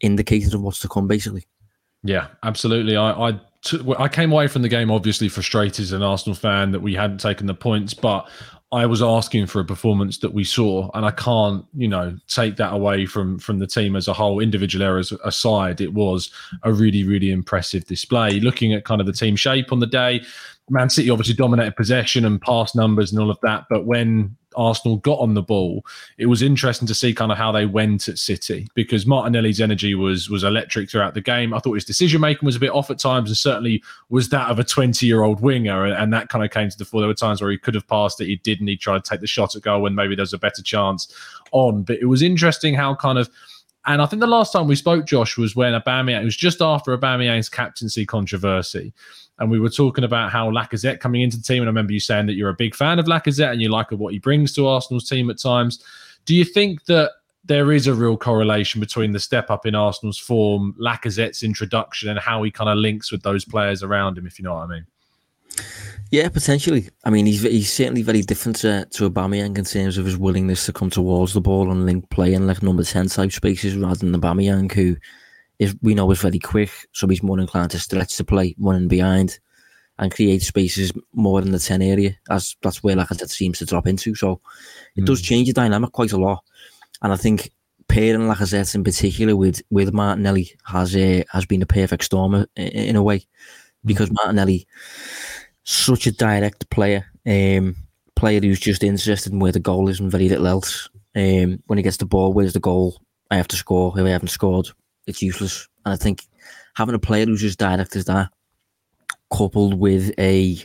indicator 0.00 0.56
of 0.56 0.62
what's 0.62 0.80
to 0.80 0.88
come, 0.88 1.06
basically. 1.06 1.44
Yeah, 2.02 2.28
absolutely. 2.42 2.96
I, 2.96 3.10
I, 3.10 3.40
t- 3.62 3.94
I 3.98 4.08
came 4.08 4.32
away 4.32 4.46
from 4.46 4.62
the 4.62 4.68
game 4.68 4.90
obviously 4.90 5.28
frustrated 5.28 5.82
as 5.82 5.92
an 5.92 6.02
Arsenal 6.02 6.36
fan 6.36 6.70
that 6.72 6.80
we 6.80 6.94
hadn't 6.94 7.18
taken 7.18 7.46
the 7.46 7.54
points, 7.54 7.94
but 7.94 8.28
I 8.72 8.86
was 8.86 9.02
asking 9.02 9.46
for 9.46 9.60
a 9.60 9.64
performance 9.64 10.18
that 10.18 10.34
we 10.34 10.42
saw, 10.42 10.90
and 10.94 11.06
I 11.06 11.12
can't, 11.12 11.64
you 11.74 11.86
know, 11.86 12.16
take 12.28 12.56
that 12.56 12.72
away 12.72 13.06
from 13.06 13.38
from 13.38 13.58
the 13.58 13.66
team 13.66 13.94
as 13.94 14.08
a 14.08 14.12
whole. 14.12 14.40
Individual 14.40 14.84
errors 14.84 15.12
aside, 15.24 15.80
it 15.80 15.94
was 15.94 16.30
a 16.64 16.72
really, 16.72 17.04
really 17.04 17.30
impressive 17.30 17.84
display. 17.84 18.40
Looking 18.40 18.74
at 18.74 18.84
kind 18.84 19.00
of 19.00 19.06
the 19.06 19.12
team 19.12 19.36
shape 19.36 19.70
on 19.70 19.78
the 19.78 19.86
day, 19.86 20.24
Man 20.68 20.90
City 20.90 21.10
obviously 21.10 21.34
dominated 21.34 21.76
possession 21.76 22.24
and 22.24 22.40
pass 22.40 22.74
numbers 22.74 23.12
and 23.12 23.20
all 23.20 23.30
of 23.30 23.38
that, 23.42 23.66
but 23.70 23.86
when 23.86 24.36
Arsenal 24.56 24.96
got 24.98 25.18
on 25.18 25.34
the 25.34 25.42
ball, 25.42 25.84
it 26.18 26.26
was 26.26 26.42
interesting 26.42 26.88
to 26.88 26.94
see 26.94 27.14
kind 27.14 27.30
of 27.30 27.38
how 27.38 27.52
they 27.52 27.66
went 27.66 28.08
at 28.08 28.18
City 28.18 28.68
because 28.74 29.06
Martinelli's 29.06 29.60
energy 29.60 29.94
was 29.94 30.28
was 30.30 30.44
electric 30.44 30.90
throughout 30.90 31.14
the 31.14 31.20
game. 31.20 31.54
I 31.54 31.58
thought 31.58 31.74
his 31.74 31.84
decision 31.84 32.20
making 32.20 32.46
was 32.46 32.56
a 32.56 32.60
bit 32.60 32.70
off 32.70 32.90
at 32.90 32.98
times, 32.98 33.30
and 33.30 33.36
certainly 33.36 33.82
was 34.08 34.28
that 34.30 34.50
of 34.50 34.58
a 34.58 34.64
20 34.64 35.06
year 35.06 35.22
old 35.22 35.40
winger. 35.40 35.84
And 35.84 36.12
that 36.12 36.28
kind 36.28 36.44
of 36.44 36.50
came 36.50 36.68
to 36.68 36.78
the 36.78 36.84
fore. 36.84 37.00
There 37.00 37.08
were 37.08 37.14
times 37.14 37.40
where 37.40 37.50
he 37.50 37.58
could 37.58 37.74
have 37.74 37.86
passed 37.86 38.20
it, 38.20 38.26
he 38.26 38.36
didn't. 38.36 38.66
He 38.66 38.76
tried 38.76 39.04
to 39.04 39.10
take 39.10 39.20
the 39.20 39.26
shot 39.26 39.54
at 39.54 39.62
goal 39.62 39.82
when 39.82 39.94
maybe 39.94 40.16
there's 40.16 40.32
a 40.32 40.38
better 40.38 40.62
chance 40.62 41.12
on. 41.52 41.82
But 41.82 41.98
it 41.98 42.06
was 42.06 42.22
interesting 42.22 42.74
how 42.74 42.94
kind 42.94 43.18
of 43.18 43.30
and 43.86 44.02
I 44.02 44.06
think 44.06 44.18
the 44.18 44.26
last 44.26 44.52
time 44.52 44.66
we 44.66 44.74
spoke, 44.74 45.06
Josh, 45.06 45.38
was 45.38 45.54
when 45.54 45.80
Aubameyang. 45.80 46.22
It 46.22 46.24
was 46.24 46.36
just 46.36 46.60
after 46.60 46.96
Aubameyang's 46.96 47.48
captaincy 47.48 48.04
controversy, 48.04 48.92
and 49.38 49.50
we 49.50 49.60
were 49.60 49.70
talking 49.70 50.04
about 50.04 50.30
how 50.30 50.50
Lacazette 50.50 51.00
coming 51.00 51.20
into 51.20 51.36
the 51.36 51.42
team. 51.42 51.62
And 51.62 51.68
I 51.68 51.70
remember 51.70 51.92
you 51.92 52.00
saying 52.00 52.26
that 52.26 52.34
you're 52.34 52.48
a 52.48 52.54
big 52.54 52.74
fan 52.74 52.98
of 52.98 53.06
Lacazette 53.06 53.52
and 53.52 53.60
you 53.60 53.68
like 53.68 53.90
what 53.90 54.12
he 54.12 54.18
brings 54.18 54.52
to 54.54 54.66
Arsenal's 54.66 55.08
team 55.08 55.28
at 55.30 55.38
times. 55.38 55.82
Do 56.24 56.34
you 56.34 56.44
think 56.44 56.84
that 56.86 57.12
there 57.44 57.72
is 57.72 57.86
a 57.86 57.94
real 57.94 58.16
correlation 58.16 58.80
between 58.80 59.12
the 59.12 59.20
step 59.20 59.50
up 59.50 59.66
in 59.66 59.74
Arsenal's 59.74 60.18
form, 60.18 60.74
Lacazette's 60.80 61.42
introduction, 61.42 62.08
and 62.08 62.18
how 62.18 62.42
he 62.42 62.50
kind 62.50 62.70
of 62.70 62.78
links 62.78 63.12
with 63.12 63.22
those 63.22 63.44
players 63.44 63.82
around 63.82 64.18
him, 64.18 64.26
if 64.26 64.38
you 64.38 64.44
know 64.44 64.54
what 64.54 64.64
I 64.64 64.66
mean? 64.66 64.86
Yeah, 66.10 66.28
potentially. 66.28 66.88
I 67.04 67.10
mean, 67.10 67.26
he's 67.26 67.42
he's 67.42 67.72
certainly 67.72 68.02
very 68.02 68.22
different 68.22 68.56
to, 68.58 68.86
to 68.90 69.10
Aubameyang 69.10 69.58
in 69.58 69.64
terms 69.64 69.98
of 69.98 70.06
his 70.06 70.16
willingness 70.16 70.66
to 70.66 70.72
come 70.72 70.90
towards 70.90 71.34
the 71.34 71.40
ball 71.40 71.70
and 71.70 71.84
link 71.84 72.08
play 72.10 72.32
in 72.32 72.46
like 72.46 72.62
number 72.62 72.84
10 72.84 73.08
type 73.08 73.32
spaces 73.32 73.76
rather 73.76 73.96
than 73.96 74.20
Aubameyang, 74.20 74.70
who 74.72 74.96
is 75.58 75.74
we 75.82 75.94
know 75.94 76.10
is 76.10 76.20
very 76.20 76.38
quick, 76.38 76.70
so 76.92 77.06
he's 77.06 77.22
more 77.22 77.40
inclined 77.40 77.70
to 77.72 77.78
stretch 77.78 78.16
the 78.16 78.24
play, 78.24 78.54
running 78.58 78.88
behind, 78.88 79.38
and 79.98 80.14
create 80.14 80.42
spaces 80.42 80.92
more 81.12 81.40
in 81.40 81.52
the 81.52 81.58
ten 81.58 81.82
area. 81.82 82.16
As 82.30 82.56
that's 82.62 82.82
where 82.82 82.96
Lacazette 82.96 83.30
seems 83.30 83.58
to 83.58 83.66
drop 83.66 83.86
into. 83.86 84.14
So 84.14 84.40
it 84.96 85.02
mm. 85.02 85.06
does 85.06 85.20
hmm. 85.20 85.24
change 85.24 85.48
the 85.48 85.54
dynamic 85.54 85.92
quite 85.92 86.12
a 86.12 86.18
lot, 86.18 86.42
and 87.02 87.12
I 87.12 87.16
think 87.16 87.50
pairing 87.88 88.28
Lacazette 88.28 88.74
in 88.74 88.84
particular 88.84 89.36
with 89.36 89.62
with 89.70 89.92
Martinelli 89.92 90.50
has 90.64 90.96
a 90.96 91.24
has 91.30 91.46
been 91.46 91.62
a 91.62 91.66
perfect 91.66 92.04
storm 92.04 92.34
in, 92.34 92.46
in 92.56 92.96
a 92.96 93.02
way, 93.02 93.24
because 93.84 94.10
mm. 94.10 94.16
Martinelli 94.16 94.66
such 95.66 96.06
a 96.06 96.12
direct 96.12 96.70
player, 96.70 97.04
um, 97.26 97.74
player 98.14 98.40
who's 98.40 98.60
just 98.60 98.84
interested 98.84 99.32
in 99.32 99.40
where 99.40 99.52
the 99.52 99.60
goal 99.60 99.88
is 99.88 100.00
and 100.00 100.10
very 100.10 100.28
little 100.28 100.46
else. 100.46 100.88
Um, 101.16 101.62
when 101.66 101.78
he 101.78 101.82
gets 101.82 101.96
the 101.96 102.06
ball, 102.06 102.32
where's 102.32 102.52
the 102.52 102.60
goal? 102.60 103.00
I 103.30 103.36
have 103.36 103.48
to 103.48 103.56
score. 103.56 103.98
If 103.98 104.04
I 104.04 104.10
haven't 104.10 104.28
scored, 104.28 104.68
it's 105.06 105.22
useless. 105.22 105.68
And 105.84 105.92
I 105.92 105.96
think 105.96 106.22
having 106.74 106.94
a 106.94 106.98
player 106.98 107.26
who's 107.26 107.44
as 107.44 107.56
direct 107.56 107.96
as 107.96 108.04
that, 108.06 108.30
coupled 109.32 109.74
with 109.74 110.12
a 110.18 110.58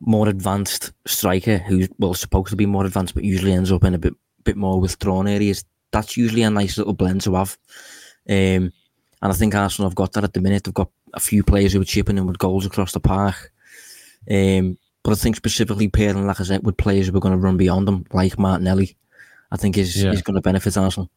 more 0.00 0.28
advanced 0.28 0.92
striker 1.06 1.58
who's 1.58 1.88
well 1.98 2.14
supposed 2.14 2.50
to 2.50 2.56
be 2.56 2.66
more 2.66 2.84
advanced, 2.84 3.14
but 3.14 3.24
usually 3.24 3.52
ends 3.52 3.72
up 3.72 3.84
in 3.84 3.94
a 3.94 3.98
bit 3.98 4.14
bit 4.44 4.56
more 4.56 4.80
withdrawn 4.80 5.28
areas. 5.28 5.64
That's 5.90 6.16
usually 6.16 6.42
a 6.42 6.50
nice 6.50 6.78
little 6.78 6.92
blend 6.92 7.22
to 7.22 7.34
have. 7.34 7.56
Um, 8.28 8.72
and 9.20 9.32
I 9.32 9.32
think 9.32 9.54
Arsenal 9.54 9.88
have 9.88 9.96
got 9.96 10.12
that 10.12 10.24
at 10.24 10.32
the 10.32 10.40
minute. 10.40 10.64
They've 10.64 10.74
got 10.74 10.90
a 11.14 11.20
few 11.20 11.42
players 11.42 11.72
who 11.72 11.80
are 11.80 11.84
chipping 11.84 12.18
in 12.18 12.26
with 12.26 12.38
goals 12.38 12.66
across 12.66 12.92
the 12.92 13.00
park. 13.00 13.52
Um, 14.30 14.78
but 15.02 15.12
I 15.12 15.14
think 15.14 15.36
specifically 15.36 15.88
pairing 15.88 16.24
Lacazette 16.24 16.62
with 16.62 16.76
players 16.76 17.08
who 17.08 17.16
are 17.16 17.20
going 17.20 17.32
to 17.32 17.38
run 17.38 17.56
beyond 17.56 17.88
them, 17.88 18.04
like 18.12 18.38
Martinelli, 18.38 18.96
I 19.50 19.56
think 19.56 19.78
is, 19.78 20.02
yeah. 20.02 20.12
is 20.12 20.22
going 20.22 20.36
to 20.36 20.42
benefit 20.42 20.76
Arsenal. 20.76 21.10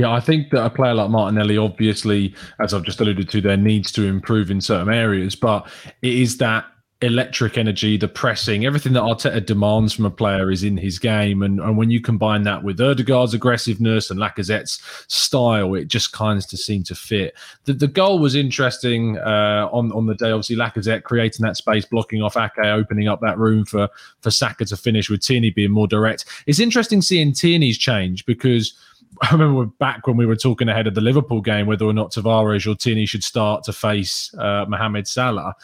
Yeah, 0.00 0.12
I 0.12 0.20
think 0.20 0.50
that 0.50 0.64
a 0.64 0.70
player 0.70 0.94
like 0.94 1.10
Martinelli, 1.10 1.58
obviously, 1.58 2.32
as 2.60 2.72
I've 2.72 2.84
just 2.84 3.00
alluded 3.00 3.28
to, 3.30 3.40
there 3.40 3.56
needs 3.56 3.90
to 3.92 4.04
improve 4.06 4.48
in 4.48 4.60
certain 4.60 4.94
areas, 4.94 5.34
but 5.34 5.68
it 6.02 6.14
is 6.14 6.38
that 6.38 6.66
electric 7.00 7.56
energy, 7.56 7.96
the 7.96 8.08
pressing, 8.08 8.66
everything 8.66 8.92
that 8.92 9.02
Arteta 9.02 9.44
demands 9.44 9.92
from 9.92 10.04
a 10.04 10.10
player 10.10 10.50
is 10.50 10.64
in 10.64 10.76
his 10.76 10.98
game. 10.98 11.42
And, 11.42 11.60
and 11.60 11.76
when 11.76 11.90
you 11.90 12.00
combine 12.00 12.42
that 12.42 12.64
with 12.64 12.80
Odegaard's 12.80 13.34
aggressiveness 13.34 14.10
and 14.10 14.18
Lacazette's 14.18 14.80
style, 15.06 15.74
it 15.74 15.86
just 15.86 16.12
kind 16.12 16.38
of 16.38 16.44
seem 16.44 16.82
to 16.84 16.96
fit. 16.96 17.34
The, 17.64 17.74
the 17.74 17.86
goal 17.86 18.18
was 18.18 18.34
interesting 18.34 19.16
uh, 19.18 19.68
on, 19.70 19.92
on 19.92 20.06
the 20.06 20.16
day. 20.16 20.32
Obviously, 20.32 20.56
Lacazette 20.56 21.04
creating 21.04 21.44
that 21.44 21.56
space, 21.56 21.84
blocking 21.84 22.22
off 22.22 22.36
Ake, 22.36 22.58
opening 22.58 23.06
up 23.06 23.20
that 23.20 23.38
room 23.38 23.64
for, 23.64 23.88
for 24.20 24.32
Saka 24.32 24.64
to 24.64 24.76
finish 24.76 25.08
with 25.08 25.20
Tierney 25.20 25.50
being 25.50 25.70
more 25.70 25.86
direct. 25.86 26.24
It's 26.46 26.58
interesting 26.58 27.00
seeing 27.00 27.32
Tierney's 27.32 27.78
change 27.78 28.26
because– 28.26 28.74
I 29.22 29.32
remember 29.32 29.66
back 29.66 30.06
when 30.06 30.16
we 30.16 30.26
were 30.26 30.36
talking 30.36 30.68
ahead 30.68 30.86
of 30.86 30.94
the 30.94 31.00
Liverpool 31.00 31.40
game 31.40 31.66
whether 31.66 31.84
or 31.84 31.92
not 31.92 32.12
Tavares 32.12 32.70
or 32.70 32.74
Tierney 32.74 33.06
should 33.06 33.24
start 33.24 33.64
to 33.64 33.72
face 33.72 34.32
uh, 34.34 34.64
Mohamed 34.68 35.08
Salah 35.08 35.54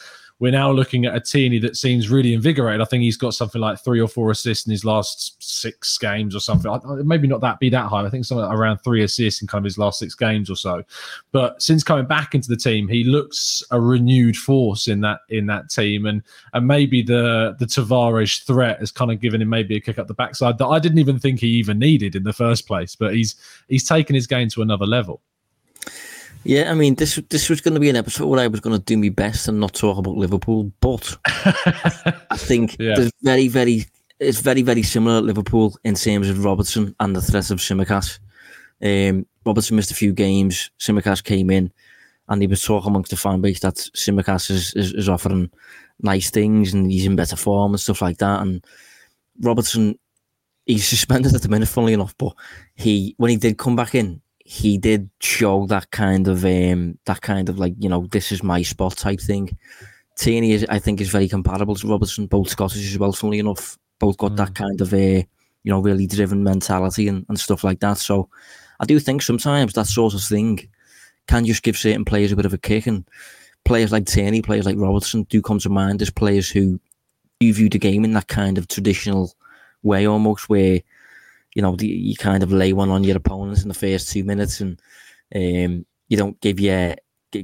we're 0.40 0.52
now 0.52 0.70
looking 0.70 1.06
at 1.06 1.14
a 1.14 1.20
Tierney 1.20 1.58
that 1.60 1.76
seems 1.76 2.10
really 2.10 2.34
invigorated. 2.34 2.80
I 2.80 2.84
think 2.84 3.02
he's 3.02 3.16
got 3.16 3.34
something 3.34 3.60
like 3.60 3.78
three 3.78 4.00
or 4.00 4.08
four 4.08 4.32
assists 4.32 4.66
in 4.66 4.72
his 4.72 4.84
last 4.84 5.40
six 5.40 5.96
games 5.96 6.34
or 6.34 6.40
something. 6.40 6.72
Maybe 7.06 7.28
not 7.28 7.40
that 7.42 7.60
be 7.60 7.70
that 7.70 7.86
high. 7.86 8.04
I 8.04 8.10
think 8.10 8.24
something 8.24 8.44
around 8.44 8.78
three 8.78 9.04
assists 9.04 9.42
in 9.42 9.48
kind 9.48 9.62
of 9.62 9.64
his 9.64 9.78
last 9.78 10.00
six 10.00 10.14
games 10.14 10.50
or 10.50 10.56
so. 10.56 10.82
But 11.30 11.62
since 11.62 11.84
coming 11.84 12.06
back 12.06 12.34
into 12.34 12.48
the 12.48 12.56
team, 12.56 12.88
he 12.88 13.04
looks 13.04 13.62
a 13.70 13.80
renewed 13.80 14.36
force 14.36 14.88
in 14.88 15.00
that 15.02 15.20
in 15.28 15.46
that 15.46 15.70
team, 15.70 16.06
and 16.06 16.22
and 16.52 16.66
maybe 16.66 17.00
the 17.00 17.54
the 17.60 17.66
Tavares 17.66 18.44
threat 18.44 18.80
has 18.80 18.90
kind 18.90 19.12
of 19.12 19.20
given 19.20 19.40
him 19.40 19.48
maybe 19.48 19.76
a 19.76 19.80
kick 19.80 19.98
up 19.98 20.08
the 20.08 20.14
backside 20.14 20.58
that 20.58 20.66
I 20.66 20.80
didn't 20.80 20.98
even 20.98 21.18
think 21.18 21.40
he 21.40 21.48
even 21.48 21.78
needed 21.78 22.16
in 22.16 22.24
the 22.24 22.32
first 22.32 22.66
place. 22.66 22.96
But 22.96 23.14
he's 23.14 23.36
he's 23.68 23.86
taken 23.86 24.14
his 24.14 24.26
game 24.26 24.48
to 24.50 24.62
another 24.62 24.86
level. 24.86 25.22
Yeah, 26.44 26.70
I 26.70 26.74
mean, 26.74 26.94
this 26.94 27.16
this 27.30 27.48
was 27.48 27.60
going 27.60 27.74
to 27.74 27.80
be 27.80 27.88
an 27.88 27.96
episode 27.96 28.26
where 28.26 28.40
I 28.40 28.46
was 28.46 28.60
going 28.60 28.76
to 28.76 28.84
do 28.84 28.98
my 28.98 29.08
best 29.08 29.48
and 29.48 29.60
not 29.60 29.72
talk 29.72 29.98
about 29.98 30.16
Liverpool, 30.16 30.70
but 30.80 31.16
I 31.24 32.14
think 32.36 32.76
yeah. 32.78 32.94
there's 32.96 33.12
very, 33.22 33.48
very, 33.48 33.86
it's 34.20 34.40
very, 34.40 34.62
very 34.62 34.82
similar 34.82 35.18
at 35.18 35.24
Liverpool 35.24 35.76
in 35.84 35.94
terms 35.94 36.28
of 36.28 36.44
Robertson 36.44 36.94
and 37.00 37.16
the 37.16 37.22
threat 37.22 37.50
of 37.50 37.58
Tsimikas. 37.58 38.18
Um, 38.82 39.26
Robertson 39.46 39.76
missed 39.76 39.90
a 39.90 39.94
few 39.94 40.12
games. 40.12 40.70
Tsimikas 40.78 41.24
came 41.24 41.50
in, 41.50 41.72
and 42.28 42.42
he 42.42 42.46
was 42.46 42.62
talking 42.62 42.90
amongst 42.90 43.10
the 43.10 43.16
fan 43.16 43.40
base 43.40 43.60
that 43.60 43.74
Tsimikas 43.74 44.50
is, 44.50 44.74
is, 44.74 44.92
is 44.92 45.08
offering 45.08 45.50
nice 46.02 46.30
things 46.30 46.74
and 46.74 46.90
he's 46.90 47.06
in 47.06 47.16
better 47.16 47.36
form 47.36 47.72
and 47.72 47.80
stuff 47.80 48.02
like 48.02 48.18
that. 48.18 48.40
And 48.42 48.64
Robertson, 49.40 49.98
he's 50.66 50.86
suspended 50.86 51.34
at 51.34 51.42
the 51.42 51.48
minute, 51.48 51.68
funnily 51.68 51.92
enough, 51.92 52.14
but 52.18 52.34
he 52.74 53.14
when 53.16 53.30
he 53.30 53.36
did 53.36 53.58
come 53.58 53.76
back 53.76 53.94
in, 53.94 54.20
he 54.44 54.76
did 54.76 55.08
show 55.20 55.66
that 55.66 55.90
kind 55.90 56.28
of 56.28 56.44
um 56.44 56.98
that 57.06 57.22
kind 57.22 57.48
of 57.48 57.58
like 57.58 57.74
you 57.78 57.88
know 57.88 58.06
this 58.12 58.30
is 58.30 58.42
my 58.42 58.62
spot 58.62 58.96
type 58.96 59.20
thing. 59.20 59.56
Tierney 60.16 60.52
is 60.52 60.66
I 60.68 60.78
think 60.78 61.00
is 61.00 61.10
very 61.10 61.28
compatible 61.28 61.74
to 61.74 61.88
Robertson, 61.88 62.26
both 62.26 62.50
Scottish 62.50 62.92
as 62.92 62.98
well. 62.98 63.12
Funnily 63.12 63.38
enough, 63.40 63.78
both 63.98 64.18
got 64.18 64.32
mm. 64.32 64.36
that 64.36 64.54
kind 64.54 64.80
of 64.80 64.92
a 64.92 65.20
uh, 65.20 65.22
you 65.64 65.72
know 65.72 65.80
really 65.80 66.06
driven 66.06 66.44
mentality 66.44 67.08
and, 67.08 67.24
and 67.28 67.40
stuff 67.40 67.64
like 67.64 67.80
that. 67.80 67.98
So 67.98 68.28
I 68.80 68.84
do 68.84 69.00
think 69.00 69.22
sometimes 69.22 69.72
that 69.72 69.86
sort 69.86 70.14
of 70.14 70.22
thing 70.22 70.68
can 71.26 71.46
just 71.46 71.62
give 71.62 71.76
certain 71.76 72.04
players 72.04 72.32
a 72.32 72.36
bit 72.36 72.46
of 72.46 72.52
a 72.52 72.58
kick 72.58 72.86
and 72.86 73.08
players 73.64 73.92
like 73.92 74.04
Tierney, 74.04 74.42
players 74.42 74.66
like 74.66 74.76
Robertson 74.76 75.22
do 75.24 75.40
come 75.40 75.58
to 75.60 75.70
mind 75.70 76.02
as 76.02 76.10
players 76.10 76.50
who 76.50 76.78
do 77.40 77.52
view 77.52 77.70
the 77.70 77.78
game 77.78 78.04
in 78.04 78.12
that 78.12 78.28
kind 78.28 78.58
of 78.58 78.68
traditional 78.68 79.32
way 79.82 80.06
almost 80.06 80.50
where 80.50 80.80
you 81.54 81.62
know, 81.62 81.76
the, 81.76 81.86
you 81.86 82.16
kind 82.16 82.42
of 82.42 82.52
lay 82.52 82.72
one 82.72 82.90
on 82.90 83.04
your 83.04 83.16
opponents 83.16 83.62
in 83.62 83.68
the 83.68 83.74
first 83.74 84.10
two 84.10 84.24
minutes, 84.24 84.60
and 84.60 84.80
um, 85.34 85.86
you 86.08 86.16
don't 86.16 86.40
give 86.40 86.60
your 86.60 86.96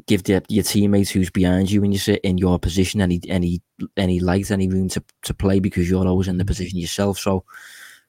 give 0.06 0.22
the, 0.24 0.42
your 0.48 0.62
teammates 0.62 1.10
who's 1.10 1.30
behind 1.30 1.70
you 1.70 1.80
when 1.80 1.90
you 1.92 1.98
sit 1.98 2.20
in 2.20 2.38
your 2.38 2.58
position 2.58 3.00
any 3.00 3.20
any 3.28 3.62
any 3.96 4.20
light, 4.20 4.50
any 4.50 4.68
room 4.68 4.88
to, 4.88 5.02
to 5.22 5.34
play 5.34 5.60
because 5.60 5.88
you're 5.88 6.06
always 6.06 6.28
in 6.28 6.38
the 6.38 6.44
position 6.44 6.78
yourself. 6.78 7.18
So, 7.18 7.44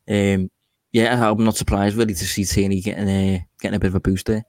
um, 0.08 0.50
yeah, 0.92 1.32
I'm 1.32 1.44
not 1.44 1.56
surprised 1.56 1.96
really 1.96 2.14
to 2.14 2.26
see 2.26 2.46
Tierney 2.46 2.82
getting 2.82 3.08
a 3.08 3.46
getting 3.60 3.76
a 3.76 3.80
bit 3.80 3.88
of 3.88 3.96
a 3.96 4.00
boost 4.00 4.28
there. 4.28 4.44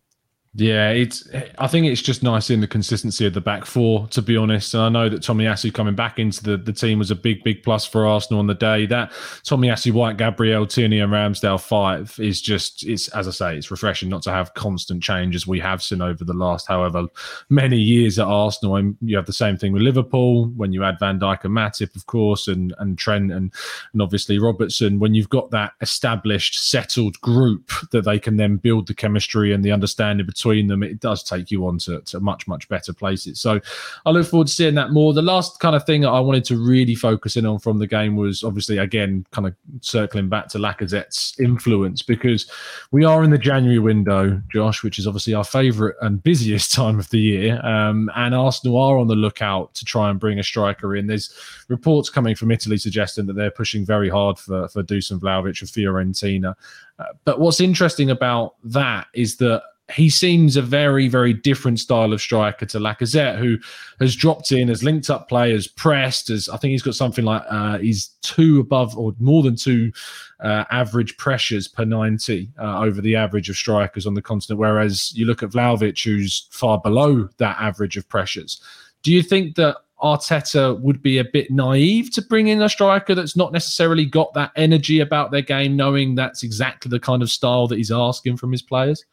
Yeah, 0.54 0.90
it's. 0.90 1.26
I 1.59 1.66
think 1.66 1.87
it's 1.87 2.02
just 2.02 2.23
nice 2.23 2.50
in 2.50 2.61
the 2.61 2.66
consistency 2.66 3.25
of 3.25 3.32
the 3.32 3.40
back 3.40 3.64
four, 3.64 4.06
to 4.09 4.21
be 4.21 4.37
honest. 4.37 4.75
And 4.75 4.82
I 4.82 4.88
know 4.90 5.09
that 5.09 5.23
Tomiyasu 5.23 5.73
coming 5.73 5.94
back 5.94 6.18
into 6.18 6.42
the, 6.42 6.59
the 6.59 6.75
team 6.75 6.99
was 6.99 7.11
a 7.11 7.14
big, 7.14 7.42
big 7.42 7.62
plus 7.62 7.87
for 7.87 8.04
Arsenal 8.04 8.38
on 8.38 8.49
the 8.49 8.54
day. 8.54 8.85
That 8.85 9.12
Tomiyasu, 9.44 9.92
White, 9.92 10.18
Gabriel, 10.18 10.66
Tierney, 10.66 11.00
and 11.00 11.11
Ramsdale 11.11 11.59
five 11.59 12.14
is 12.18 12.42
just. 12.42 12.85
It's 12.87 13.09
as 13.09 13.28
I 13.28 13.30
say, 13.30 13.56
it's 13.56 13.71
refreshing 13.71 14.11
not 14.11 14.21
to 14.25 14.30
have 14.30 14.52
constant 14.52 15.02
change 15.02 15.35
as 15.35 15.47
we 15.47 15.59
have 15.61 15.82
seen 15.82 16.02
over 16.02 16.23
the 16.23 16.35
last 16.35 16.68
however 16.68 17.06
many 17.49 17.78
years 17.78 18.18
at 18.18 18.26
Arsenal. 18.26 18.76
And 18.76 18.99
you 19.00 19.16
have 19.16 19.25
the 19.25 19.32
same 19.32 19.56
thing 19.56 19.73
with 19.73 19.80
Liverpool 19.80 20.49
when 20.49 20.75
you 20.75 20.85
add 20.85 20.99
Van 20.99 21.18
Dijk 21.18 21.44
and 21.44 21.56
Matip, 21.56 21.97
of 21.97 22.04
course, 22.04 22.47
and 22.47 22.75
and 22.78 22.99
Trent 22.99 23.32
and 23.32 23.50
and 23.94 24.02
obviously 24.02 24.38
Robertson. 24.38 24.99
When 24.99 25.14
you've 25.14 25.30
got 25.30 25.50
that 25.52 25.73
established, 25.80 26.62
settled 26.62 27.18
group 27.23 27.71
that 27.90 28.04
they 28.04 28.18
can 28.18 28.37
then 28.37 28.59
build 28.59 28.87
the 28.87 28.94
chemistry 28.94 29.54
and 29.54 29.64
the 29.64 29.73
understanding 29.73 30.26
between 30.26 30.41
between 30.42 30.66
them, 30.66 30.82
it 30.82 30.99
does 30.99 31.22
take 31.22 31.52
you 31.52 31.66
on 31.68 31.78
to, 31.78 32.00
to 32.00 32.18
much, 32.18 32.49
much 32.49 32.68
better 32.68 32.92
places. 32.92 33.40
So 33.40 33.61
I 34.04 34.11
look 34.11 34.26
forward 34.26 34.49
to 34.49 34.52
seeing 34.52 34.75
that 34.75 34.90
more. 34.90 35.12
The 35.12 35.22
last 35.22 35.61
kind 35.61 35.76
of 35.76 35.87
thing 35.87 36.04
I 36.04 36.18
wanted 36.18 36.44
to 36.46 36.56
really 36.56 36.96
focus 36.96 37.37
in 37.37 37.46
on 37.46 37.61
from 37.61 37.78
the 37.78 37.87
game 37.87 38.16
was 38.16 38.42
obviously, 38.42 38.78
again, 38.78 39.25
kind 39.30 39.46
of 39.46 39.54
circling 39.82 40.28
back 40.28 40.49
to 40.49 40.58
Lacazette's 40.58 41.38
influence 41.38 42.02
because 42.02 42.50
we 42.90 43.04
are 43.04 43.22
in 43.22 43.30
the 43.30 43.38
January 43.38 43.78
window, 43.78 44.42
Josh, 44.52 44.82
which 44.82 44.99
is 44.99 45.06
obviously 45.06 45.32
our 45.32 45.44
favourite 45.44 45.94
and 46.00 46.20
busiest 46.22 46.72
time 46.75 46.99
of 46.99 47.08
the 47.11 47.20
year. 47.20 47.64
Um, 47.64 48.11
and 48.16 48.34
Arsenal 48.34 48.76
are 48.78 48.99
on 48.99 49.06
the 49.06 49.14
lookout 49.14 49.75
to 49.75 49.84
try 49.84 50.11
and 50.11 50.18
bring 50.18 50.40
a 50.40 50.42
striker 50.42 50.96
in. 50.96 51.06
There's 51.06 51.32
reports 51.68 52.11
coming 52.11 52.34
from 52.34 52.50
Italy 52.50 52.78
suggesting 52.78 53.26
that 53.26 53.34
they're 53.34 53.52
pushing 53.52 53.87
very 53.87 54.08
hard 54.08 54.38
for, 54.38 54.66
for 54.68 54.82
Dusan 54.82 55.20
Vlahovic 55.20 55.62
of 55.62 55.68
Fiorentina. 55.68 56.56
Uh, 56.99 57.04
but 57.25 57.38
what's 57.38 57.61
interesting 57.61 58.11
about 58.11 58.56
that 58.64 59.06
is 59.14 59.37
that 59.37 59.62
he 59.91 60.09
seems 60.09 60.57
a 60.57 60.62
very, 60.62 61.09
very 61.09 61.33
different 61.33 61.79
style 61.81 62.12
of 62.12 62.21
striker 62.21 62.65
to 62.67 62.79
Lacazette, 62.79 63.39
who 63.39 63.59
has 63.99 64.15
dropped 64.15 64.53
in, 64.53 64.69
has 64.69 64.85
linked 64.85 65.11
up 65.11 65.29
players, 65.29 65.67
pressed. 65.67 66.31
As 66.31 66.49
I 66.49 66.57
think 66.57 66.71
he's 66.71 66.83
got 66.83 66.95
something 66.95 67.25
like 67.25 67.43
uh, 67.49 67.79
he's 67.79 68.11
two 68.23 68.61
above 68.61 68.97
or 68.97 69.12
more 69.19 69.43
than 69.43 69.57
two 69.57 69.93
uh, 70.41 70.65
average 70.71 71.17
pressures 71.17 71.69
per 71.69 71.85
90 71.85 72.51
uh, 72.59 72.81
over 72.81 73.01
the 73.01 73.17
average 73.17 73.51
of 73.51 73.57
strikers 73.57 74.07
on 74.07 74.15
the 74.15 74.23
continent. 74.23 74.61
Whereas 74.61 75.12
you 75.15 75.27
look 75.27 75.43
at 75.43 75.51
Vlahovic, 75.51 76.03
who's 76.03 76.47
far 76.51 76.81
below 76.81 77.29
that 77.39 77.57
average 77.61 77.97
of 77.97 78.09
pressures. 78.09 78.62
Do 79.03 79.12
you 79.12 79.23
think 79.23 79.57
that 79.57 79.79
Arteta 80.01 80.81
would 80.81 81.03
be 81.03 81.19
a 81.19 81.25
bit 81.25 81.51
naive 81.51 82.11
to 82.12 82.23
bring 82.23 82.49
in 82.49 82.62
a 82.62 82.69
striker 82.69 83.15
that's 83.15 83.37
not 83.37 83.53
necessarily 83.53 84.05
got 84.05 84.33
that 84.35 84.53
energy 84.57 85.01
about 85.01 85.31
their 85.31 85.43
game, 85.43 85.77
knowing 85.77 86.15
that's 86.15 86.43
exactly 86.43 86.89
the 86.89 87.01
kind 87.01 87.23
of 87.23 87.31
style 87.31 87.67
that 87.69 87.79
he's 87.79 87.93
asking 87.93 88.37
from 88.37 88.53
his 88.53 88.62
players? 88.62 89.05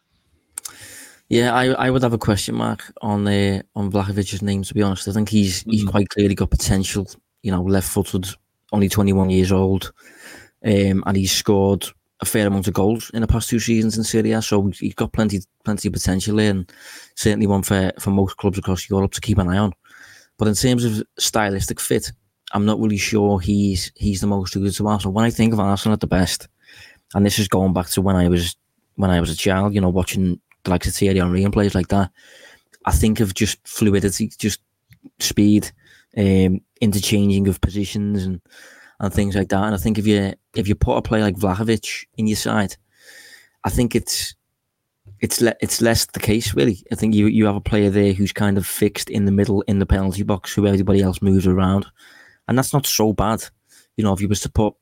Yeah, 1.29 1.53
I, 1.53 1.67
I 1.67 1.89
would 1.91 2.01
have 2.01 2.13
a 2.13 2.17
question 2.17 2.55
mark 2.55 2.91
on 3.01 3.27
uh, 3.27 3.61
on 3.75 3.91
Vlahovic's 3.91 4.41
name. 4.41 4.63
To 4.63 4.73
be 4.73 4.81
honest, 4.81 5.07
I 5.07 5.11
think 5.11 5.29
he's 5.29 5.61
he's 5.63 5.85
mm. 5.85 5.91
quite 5.91 6.09
clearly 6.09 6.35
got 6.35 6.49
potential. 6.49 7.07
You 7.43 7.51
know, 7.51 7.61
left-footed, 7.61 8.27
only 8.73 8.89
21 8.89 9.29
years 9.29 9.51
old, 9.51 9.93
um, 10.65 11.03
and 11.05 11.15
he's 11.15 11.31
scored 11.31 11.85
a 12.19 12.25
fair 12.25 12.47
amount 12.47 12.67
of 12.67 12.73
goals 12.73 13.09
in 13.13 13.21
the 13.21 13.27
past 13.27 13.47
two 13.47 13.59
seasons 13.59 13.97
in 13.97 14.03
Serie 14.03 14.33
A. 14.33 14.41
So 14.41 14.71
he's 14.77 14.95
got 14.95 15.13
plenty 15.13 15.39
plenty 15.63 15.87
of 15.87 15.93
potential 15.93 16.35
there, 16.35 16.51
and 16.51 16.71
certainly 17.15 17.47
one 17.47 17.63
for 17.63 17.91
for 17.99 18.09
most 18.09 18.37
clubs 18.37 18.57
across 18.57 18.89
Europe 18.89 19.11
to 19.13 19.21
keep 19.21 19.37
an 19.37 19.49
eye 19.49 19.57
on. 19.57 19.73
But 20.37 20.47
in 20.47 20.55
terms 20.55 20.83
of 20.83 21.03
stylistic 21.19 21.79
fit, 21.79 22.11
I'm 22.53 22.65
not 22.65 22.79
really 22.79 22.97
sure 22.97 23.39
he's 23.39 23.91
he's 23.95 24.21
the 24.21 24.27
most 24.27 24.53
suited 24.53 24.73
to 24.75 24.87
Arsenal. 24.87 25.13
When 25.13 25.25
I 25.25 25.29
think 25.29 25.53
of 25.53 25.59
Arsenal 25.59 25.93
at 25.93 25.99
the 25.99 26.07
best, 26.07 26.47
and 27.13 27.25
this 27.25 27.39
is 27.39 27.47
going 27.47 27.73
back 27.73 27.87
to 27.89 28.01
when 28.01 28.15
I 28.15 28.27
was 28.27 28.55
when 28.95 29.11
I 29.11 29.19
was 29.19 29.29
a 29.29 29.35
child, 29.35 29.73
you 29.73 29.81
know, 29.81 29.89
watching 29.89 30.41
the 30.69 30.73
likes 30.73 30.87
of 30.87 30.93
Thierry 30.93 31.19
Henry 31.19 31.43
and 31.43 31.53
players 31.53 31.75
like 31.75 31.87
that, 31.89 32.11
I 32.85 32.91
think 32.91 33.19
of 33.19 33.33
just 33.33 33.59
fluidity, 33.67 34.31
just 34.37 34.61
speed, 35.19 35.71
um, 36.17 36.61
interchanging 36.81 37.47
of 37.47 37.61
positions 37.61 38.23
and 38.23 38.41
and 38.99 39.13
things 39.13 39.35
like 39.35 39.49
that. 39.49 39.63
And 39.63 39.73
I 39.73 39.77
think 39.77 39.97
if 39.97 40.05
you 40.05 40.33
if 40.55 40.67
you 40.67 40.75
put 40.75 40.97
a 40.97 41.01
player 41.01 41.23
like 41.23 41.35
Vlahovic 41.35 42.05
in 42.17 42.27
your 42.27 42.37
side, 42.37 42.75
I 43.63 43.69
think 43.69 43.95
it's 43.95 44.35
it's 45.19 45.41
le- 45.41 45.55
it's 45.61 45.81
less 45.81 46.05
the 46.05 46.19
case 46.19 46.53
really. 46.53 46.83
I 46.91 46.95
think 46.95 47.15
you 47.15 47.27
you 47.27 47.45
have 47.45 47.55
a 47.55 47.61
player 47.61 47.89
there 47.89 48.13
who's 48.13 48.31
kind 48.31 48.57
of 48.57 48.65
fixed 48.65 49.09
in 49.09 49.25
the 49.25 49.31
middle 49.31 49.61
in 49.63 49.79
the 49.79 49.85
penalty 49.85 50.23
box, 50.23 50.53
who 50.53 50.67
everybody 50.67 51.01
else 51.01 51.21
moves 51.21 51.47
around, 51.47 51.85
and 52.47 52.57
that's 52.57 52.73
not 52.73 52.85
so 52.85 53.13
bad. 53.13 53.43
You 53.97 54.03
know, 54.03 54.13
if 54.13 54.21
you 54.21 54.27
was 54.27 54.41
to 54.41 54.49
put 54.49 54.75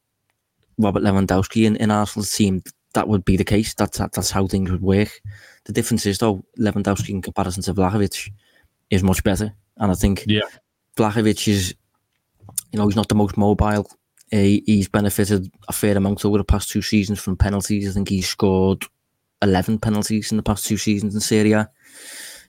Robert 0.78 1.02
Lewandowski 1.02 1.66
in, 1.66 1.76
in 1.78 1.90
Arsenal's 1.90 2.32
team, 2.32 2.62
that 2.98 3.08
would 3.08 3.24
be 3.24 3.38
the 3.38 3.44
case. 3.44 3.76
That's 3.76 4.00
that's 4.00 4.32
how 4.32 4.48
things 4.48 4.72
would 4.72 4.82
work. 4.82 5.22
The 5.66 5.74
difference 5.74 6.08
is 6.08 6.18
though 6.18 6.44
Lewandowski 6.58 7.10
in 7.10 7.22
comparison 7.22 7.62
to 7.64 7.74
Vlahovic 7.76 8.32
is 8.90 9.04
much 9.04 9.24
better, 9.24 9.54
and 9.78 9.92
I 9.92 9.94
think 9.94 10.24
yeah, 10.26 10.42
Vlahovic 10.96 11.48
is 11.48 11.76
you 12.72 12.80
know 12.80 12.88
he's 12.88 12.96
not 12.96 13.08
the 13.08 13.14
most 13.14 13.38
mobile. 13.38 13.88
He, 14.32 14.64
he's 14.66 14.88
benefited 14.88 15.52
a 15.68 15.74
fair 15.74 15.96
amount 15.96 16.26
over 16.26 16.40
the 16.40 16.44
past 16.44 16.70
two 16.70 16.82
seasons 16.82 17.20
from 17.20 17.38
penalties. 17.38 17.88
I 17.88 17.94
think 17.94 18.10
he's 18.10 18.28
scored 18.28 18.84
11 19.44 19.78
penalties 19.78 20.32
in 20.32 20.38
the 20.38 20.44
past 20.44 20.66
two 20.66 20.78
seasons 20.78 21.14
in 21.14 21.22
Serie 21.22 21.54
A. 21.54 21.70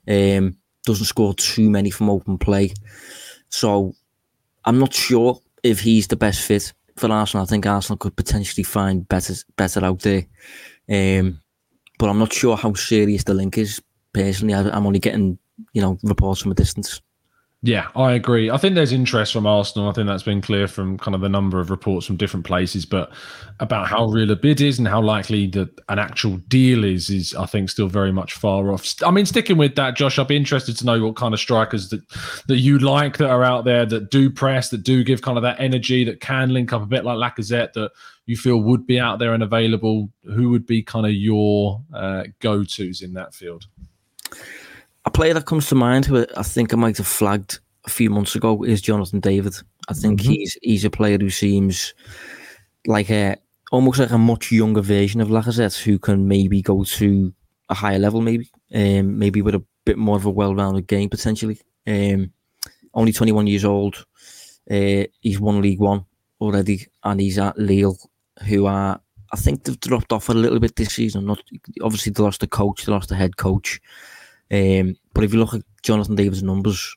Um, 0.09 0.57
doesn't 0.85 1.05
score 1.05 1.35
too 1.35 1.69
many 1.69 1.91
from 1.91 2.09
open 2.09 2.39
play. 2.39 2.73
So 3.51 3.95
I'm 4.65 4.79
not 4.79 4.95
sure 4.95 5.41
if 5.63 5.81
he's 5.81 6.09
the 6.09 6.17
best 6.17 6.41
fit 6.41 6.73
for 6.99 7.11
Arsenal. 7.11 7.45
I 7.45 7.47
think 7.47 7.67
Arsenal 7.67 7.99
could 7.99 8.17
potentially 8.17 8.65
find 8.65 9.09
better 9.09 9.35
better 9.57 9.85
out 9.85 10.01
there. 10.01 10.27
Um, 10.89 11.41
but 11.99 12.09
I'm 12.09 12.19
not 12.19 12.33
sure 12.33 12.57
how 12.57 12.75
serious 12.75 13.25
the 13.25 13.35
link 13.35 13.59
is. 13.59 13.83
Personally, 14.13 14.55
I, 14.55 14.69
I'm 14.71 14.87
only 14.87 14.99
getting 15.01 15.39
you 15.73 15.83
know 15.83 15.99
reports 16.03 16.41
from 16.41 16.53
a 16.53 16.55
distance. 16.55 17.01
Yeah, 17.63 17.89
I 17.97 18.13
agree. 18.13 18.51
I 18.51 18.57
think 18.57 18.77
there's 18.77 18.93
interest 18.93 19.33
from 19.33 19.45
Arsenal. 19.45 19.89
I 19.89 19.93
think 19.93 20.07
that's 20.07 20.23
been 20.23 20.41
clear 20.41 20.69
from 20.69 20.97
kind 20.97 21.17
of 21.17 21.21
the 21.23 21.29
number 21.29 21.59
of 21.59 21.71
reports 21.71 22.07
from 22.07 22.17
different 22.17 22.47
places, 22.47 22.87
but 22.87 23.11
about 23.59 23.89
how 23.89 24.07
real 24.07 24.31
a 24.31 24.37
bid 24.37 24.61
is 24.61 24.79
and 24.79 24.87
how 24.87 25.03
likely 25.03 25.49
that 25.49 25.69
an 25.89 25.99
actual 25.99 26.37
deal 26.47 26.85
is, 26.85 27.11
is 27.11 27.35
I 27.35 27.47
think 27.47 27.69
still 27.69 27.89
very 27.89 28.13
much 28.13 28.35
far 28.35 28.71
off. 28.73 28.95
I 29.05 29.11
mean, 29.11 29.27
sticking 29.27 29.57
with 29.57 29.75
that, 29.75 29.97
Josh, 29.97 30.21
I'd 30.21 30.29
be 30.29 30.37
interested 30.37 30.77
to 30.79 30.87
know 30.87 31.05
what 31.05 31.17
kind 31.17 31.35
of 31.35 31.41
strikers 31.41 31.89
that 31.89 32.09
that 32.47 32.59
you 32.59 32.79
like 32.79 33.17
that 33.17 33.29
are 33.29 33.43
out 33.43 33.65
there 33.65 33.85
that 33.87 34.13
do 34.13 34.31
press, 34.31 34.69
that 34.69 34.85
do 34.85 35.03
give 35.03 35.23
kind 35.23 35.37
of 35.37 35.43
that 35.43 35.59
energy, 35.59 36.05
that 36.05 36.21
can 36.21 36.51
link 36.51 36.73
up 36.73 36.83
a 36.83 36.87
bit 36.87 37.05
like 37.05 37.17
Lacazette, 37.17 37.73
that 37.73 37.91
you 38.27 38.37
feel 38.37 38.59
would 38.59 38.87
be 38.87 39.01
out 39.01 39.19
there 39.19 39.35
and 39.35 39.43
available. 39.43 40.09
Who 40.23 40.51
would 40.51 40.65
be 40.65 40.81
kind 40.81 41.07
of 41.07 41.13
your 41.13 41.83
uh, 41.93 42.25
go 42.39 42.63
tos 42.63 43.03
in 43.03 43.15
that 43.15 43.35
field? 43.35 43.67
A 45.09 45.11
player 45.11 45.33
that 45.33 45.47
comes 45.47 45.67
to 45.69 45.75
mind 45.75 46.05
who 46.05 46.27
I 46.37 46.43
think 46.43 46.75
I 46.75 46.77
might 46.77 46.99
have 46.99 47.07
flagged 47.07 47.61
a 47.87 47.89
few 47.89 48.11
months 48.11 48.35
ago 48.35 48.63
is 48.63 48.83
Jonathan 48.83 49.21
David. 49.21 49.55
I 49.89 49.95
think 49.95 50.21
mm-hmm. 50.21 50.33
he's 50.33 50.59
he's 50.61 50.85
a 50.85 50.91
player 50.91 51.17
who 51.17 51.31
seems 51.31 51.95
like 52.87 53.09
a 53.09 53.39
almost 53.73 54.01
like 54.01 54.11
a 54.11 54.19
much 54.19 54.53
younger 54.53 54.83
version 54.83 55.23
of 55.23 55.29
Lacazette 55.29 55.83
who 55.83 55.99
can 55.99 56.29
maybe 56.29 56.61
go 56.61 56.85
to 56.85 57.33
a 57.71 57.75
higher 57.75 57.99
level, 57.99 58.21
maybe 58.21 58.51
um, 58.75 59.19
maybe 59.19 59.41
with 59.41 59.55
a 59.55 59.65
bit 59.87 59.97
more 59.97 60.19
of 60.19 60.27
a 60.27 60.31
well-rounded 60.31 60.87
game 60.87 61.09
potentially. 61.09 61.59
Um, 61.87 62.31
only 62.93 63.15
21 63.15 63.47
years 63.47 63.65
old. 63.65 64.05
Uh, 64.71 65.05
he's 65.23 65.41
won 65.41 65.63
Ligue 65.63 65.81
One 65.81 66.05
already, 66.39 66.87
and 67.03 67.19
he's 67.19 67.39
at 67.39 67.57
Lille, 67.57 67.97
who 68.47 68.67
are 68.67 69.01
I 69.33 69.37
think 69.39 69.65
they've 69.65 69.81
dropped 69.81 70.13
off 70.13 70.29
a 70.29 70.35
little 70.35 70.61
bit 70.61 70.77
this 70.77 70.97
season. 70.97 71.25
Not 71.25 71.41
obviously 71.81 72.13
they 72.13 72.23
lost 72.23 72.41
the 72.41 72.47
coach, 72.47 72.85
they 72.85 72.93
lost 72.93 73.09
the 73.09 73.17
head 73.17 73.39
coach. 73.39 73.81
Um, 74.51 74.97
but 75.15 75.25
if 75.25 75.33
you 75.33 75.39
look 75.39 75.55
at 75.55 75.63
Jonathan 75.83 76.15
David's 76.15 76.43
numbers, 76.43 76.95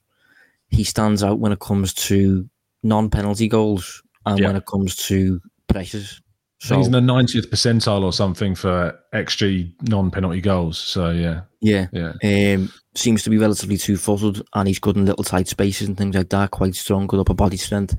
he 0.69 0.83
stands 0.83 1.23
out 1.23 1.39
when 1.39 1.51
it 1.51 1.59
comes 1.59 1.93
to 1.93 2.49
non-penalty 2.83 3.47
goals 3.47 4.01
and 4.25 4.39
yeah. 4.39 4.47
when 4.47 4.55
it 4.55 4.65
comes 4.65 4.95
to 5.07 5.41
pressures. 5.67 6.21
So 6.59 6.77
he's 6.77 6.85
in 6.85 6.93
the 6.93 6.99
90th 6.99 7.49
percentile 7.49 8.03
or 8.03 8.13
something 8.13 8.53
for 8.53 8.97
XG 9.13 9.73
non-penalty 9.89 10.41
goals. 10.41 10.77
So 10.77 11.09
yeah, 11.09 11.41
yeah, 11.59 11.87
yeah. 11.91 12.13
Um, 12.23 12.71
seems 12.93 13.23
to 13.23 13.31
be 13.31 13.39
relatively 13.39 13.77
two-footed, 13.77 14.43
and 14.53 14.67
he's 14.67 14.77
good 14.77 14.95
in 14.95 15.07
little 15.07 15.23
tight 15.23 15.47
spaces 15.47 15.87
and 15.87 15.97
things 15.97 16.15
like 16.15 16.29
that. 16.29 16.51
Quite 16.51 16.75
strong, 16.75 17.07
good 17.07 17.19
upper 17.19 17.33
body 17.33 17.57
strength. 17.57 17.97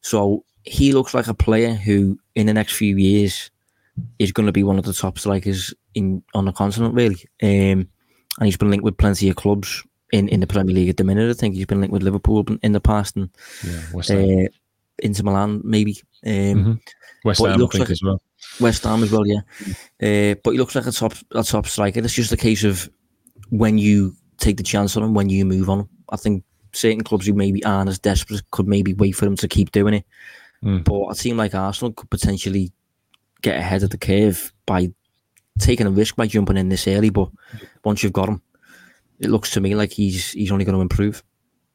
So 0.00 0.44
he 0.62 0.92
looks 0.92 1.12
like 1.12 1.26
a 1.26 1.34
player 1.34 1.74
who, 1.74 2.18
in 2.34 2.46
the 2.46 2.54
next 2.54 2.76
few 2.76 2.96
years, 2.96 3.50
is 4.18 4.32
going 4.32 4.46
to 4.46 4.52
be 4.52 4.62
one 4.62 4.78
of 4.78 4.86
the 4.86 4.94
top 4.94 5.18
strikers 5.18 5.74
in 5.94 6.22
on 6.32 6.46
the 6.46 6.52
continent, 6.52 6.94
really. 6.94 7.22
Um, 7.42 7.88
and 8.38 8.46
he's 8.46 8.56
been 8.56 8.70
linked 8.70 8.84
with 8.84 8.96
plenty 8.98 9.28
of 9.28 9.36
clubs 9.36 9.84
in, 10.12 10.28
in 10.28 10.40
the 10.40 10.46
Premier 10.46 10.74
League 10.74 10.88
at 10.88 10.96
the 10.96 11.04
minute. 11.04 11.30
I 11.30 11.34
think 11.34 11.54
he's 11.54 11.66
been 11.66 11.80
linked 11.80 11.92
with 11.92 12.02
Liverpool 12.02 12.46
in 12.62 12.72
the 12.72 12.80
past 12.80 13.16
and 13.16 13.30
yeah, 13.64 13.80
West 13.92 14.08
Ham. 14.10 14.46
Uh, 14.46 14.48
Inter 15.00 15.22
Milan 15.22 15.60
maybe. 15.64 16.00
Um, 16.26 16.32
mm-hmm. 16.32 16.72
West 17.24 17.40
Ham, 17.40 17.52
I 17.52 17.56
think 17.56 17.74
like 17.74 17.90
as 17.90 18.02
well. 18.02 18.20
West 18.60 18.84
Ham 18.84 19.02
as 19.02 19.10
well, 19.10 19.26
yeah. 19.26 19.40
Uh, 20.02 20.34
but 20.42 20.52
he 20.52 20.58
looks 20.58 20.74
like 20.74 20.86
a 20.86 20.92
top 20.92 21.14
a 21.32 21.42
top 21.42 21.66
striker. 21.66 22.00
It's 22.00 22.14
just 22.14 22.32
a 22.32 22.36
case 22.36 22.64
of 22.64 22.88
when 23.50 23.78
you 23.78 24.14
take 24.38 24.56
the 24.56 24.62
chance 24.62 24.96
on 24.96 25.02
him, 25.02 25.14
when 25.14 25.28
you 25.28 25.44
move 25.44 25.68
on 25.68 25.80
him. 25.80 25.88
I 26.10 26.16
think 26.16 26.44
certain 26.72 27.02
clubs 27.02 27.26
who 27.26 27.34
maybe 27.34 27.64
aren't 27.64 27.90
as 27.90 27.98
desperate 27.98 28.42
could 28.50 28.68
maybe 28.68 28.94
wait 28.94 29.12
for 29.12 29.26
him 29.26 29.36
to 29.36 29.48
keep 29.48 29.72
doing 29.72 29.94
it. 29.94 30.04
Mm. 30.64 30.84
But 30.84 31.10
a 31.10 31.14
team 31.14 31.36
like 31.36 31.54
Arsenal 31.54 31.92
could 31.92 32.10
potentially 32.10 32.72
get 33.42 33.56
ahead 33.56 33.82
of 33.82 33.90
the 33.90 33.98
curve 33.98 34.52
by 34.66 34.92
taking 35.58 35.86
a 35.86 35.90
risk 35.90 36.16
by 36.16 36.26
jumping 36.26 36.56
in 36.56 36.68
this 36.68 36.86
early. 36.88 37.10
But 37.10 37.30
once 37.84 38.02
you've 38.02 38.12
got 38.12 38.28
him, 38.28 38.42
it 39.18 39.30
looks 39.30 39.50
to 39.52 39.60
me 39.60 39.74
like 39.74 39.92
he's 39.92 40.32
he's 40.32 40.52
only 40.52 40.64
going 40.64 40.76
to 40.76 40.82
improve. 40.82 41.22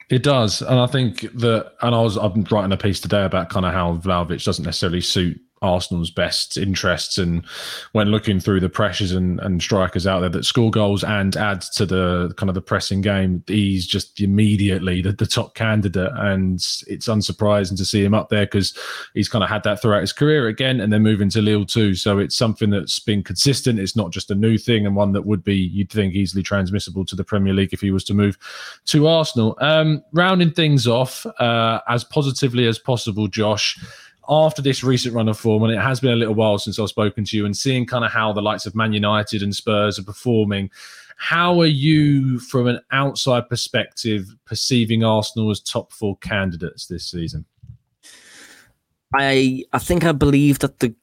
It 0.09 0.23
does, 0.23 0.61
and 0.61 0.79
I 0.79 0.85
think 0.87 1.21
that, 1.39 1.73
and 1.81 1.95
I 1.95 2.01
was 2.01 2.17
I'm 2.17 2.43
writing 2.51 2.71
a 2.71 2.77
piece 2.77 2.99
today 2.99 3.23
about 3.23 3.49
kind 3.49 3.65
of 3.65 3.73
how 3.73 3.97
Vlahovic 3.97 4.43
doesn't 4.43 4.65
necessarily 4.65 5.01
suit 5.01 5.39
Arsenal's 5.63 6.11
best 6.11 6.57
interests. 6.57 7.17
And 7.17 7.45
when 7.93 8.09
looking 8.09 8.39
through 8.39 8.59
the 8.59 8.69
pressures 8.69 9.13
and, 9.13 9.39
and 9.39 9.61
strikers 9.61 10.05
out 10.05 10.19
there 10.19 10.29
that 10.29 10.45
score 10.45 10.69
goals 10.69 11.03
and 11.03 11.35
add 11.35 11.61
to 11.61 11.85
the 11.85 12.33
kind 12.37 12.49
of 12.49 12.53
the 12.53 12.61
pressing 12.61 13.01
game, 13.01 13.43
he's 13.47 13.87
just 13.87 14.19
immediately 14.19 15.01
the, 15.01 15.13
the 15.13 15.25
top 15.25 15.55
candidate. 15.55 16.11
And 16.15 16.55
it's 16.87 17.07
unsurprising 17.07 17.77
to 17.77 17.85
see 17.85 18.03
him 18.03 18.13
up 18.13 18.29
there 18.29 18.45
because 18.45 18.77
he's 19.13 19.29
kind 19.29 19.43
of 19.43 19.49
had 19.49 19.63
that 19.63 19.81
throughout 19.81 20.01
his 20.01 20.13
career 20.13 20.47
again 20.47 20.79
and 20.79 20.91
then 20.91 21.01
moving 21.01 21.29
to 21.29 21.41
Lille 21.41 21.65
too. 21.65 21.95
So 21.95 22.19
it's 22.19 22.35
something 22.35 22.69
that's 22.69 22.99
been 22.99 23.23
consistent. 23.23 23.79
It's 23.79 23.95
not 23.95 24.11
just 24.11 24.29
a 24.29 24.35
new 24.35 24.57
thing 24.57 24.85
and 24.85 24.95
one 24.95 25.13
that 25.13 25.25
would 25.25 25.43
be, 25.43 25.55
you'd 25.55 25.89
think, 25.89 26.13
easily 26.13 26.43
transmissible 26.43 27.05
to 27.05 27.15
the 27.15 27.23
Premier 27.23 27.53
League 27.53 27.73
if 27.73 27.81
he 27.81 27.91
was 27.91 28.03
to 28.05 28.13
move 28.13 28.37
to 28.85 29.07
Arsenal. 29.07 29.57
Um, 29.61 30.03
rounding 30.11 30.51
things 30.51 30.87
off 30.87 31.25
uh, 31.39 31.79
as 31.87 32.03
positively 32.03 32.67
as 32.67 32.77
possible, 32.77 33.27
Josh 33.27 33.79
after 34.29 34.61
this 34.61 34.83
recent 34.83 35.13
run 35.13 35.27
of 35.29 35.37
form, 35.37 35.63
and 35.63 35.73
it 35.73 35.79
has 35.79 35.99
been 35.99 36.11
a 36.11 36.15
little 36.15 36.35
while 36.35 36.57
since 36.57 36.79
I've 36.79 36.89
spoken 36.89 37.25
to 37.25 37.37
you, 37.37 37.45
and 37.45 37.55
seeing 37.55 37.85
kind 37.85 38.05
of 38.05 38.11
how 38.11 38.33
the 38.33 38.41
likes 38.41 38.65
of 38.65 38.75
Man 38.75 38.93
United 38.93 39.43
and 39.43 39.55
Spurs 39.55 39.99
are 39.99 40.03
performing, 40.03 40.69
how 41.17 41.59
are 41.61 41.65
you, 41.65 42.39
from 42.39 42.67
an 42.67 42.79
outside 42.91 43.47
perspective, 43.49 44.35
perceiving 44.45 45.03
Arsenal 45.03 45.51
as 45.51 45.59
top 45.59 45.91
four 45.91 46.17
candidates 46.17 46.87
this 46.87 47.05
season? 47.09 47.45
I 49.15 49.63
I 49.71 49.79
think 49.79 50.05
I 50.05 50.11
believe 50.11 50.59
that 50.59 50.79
they're 50.79 50.95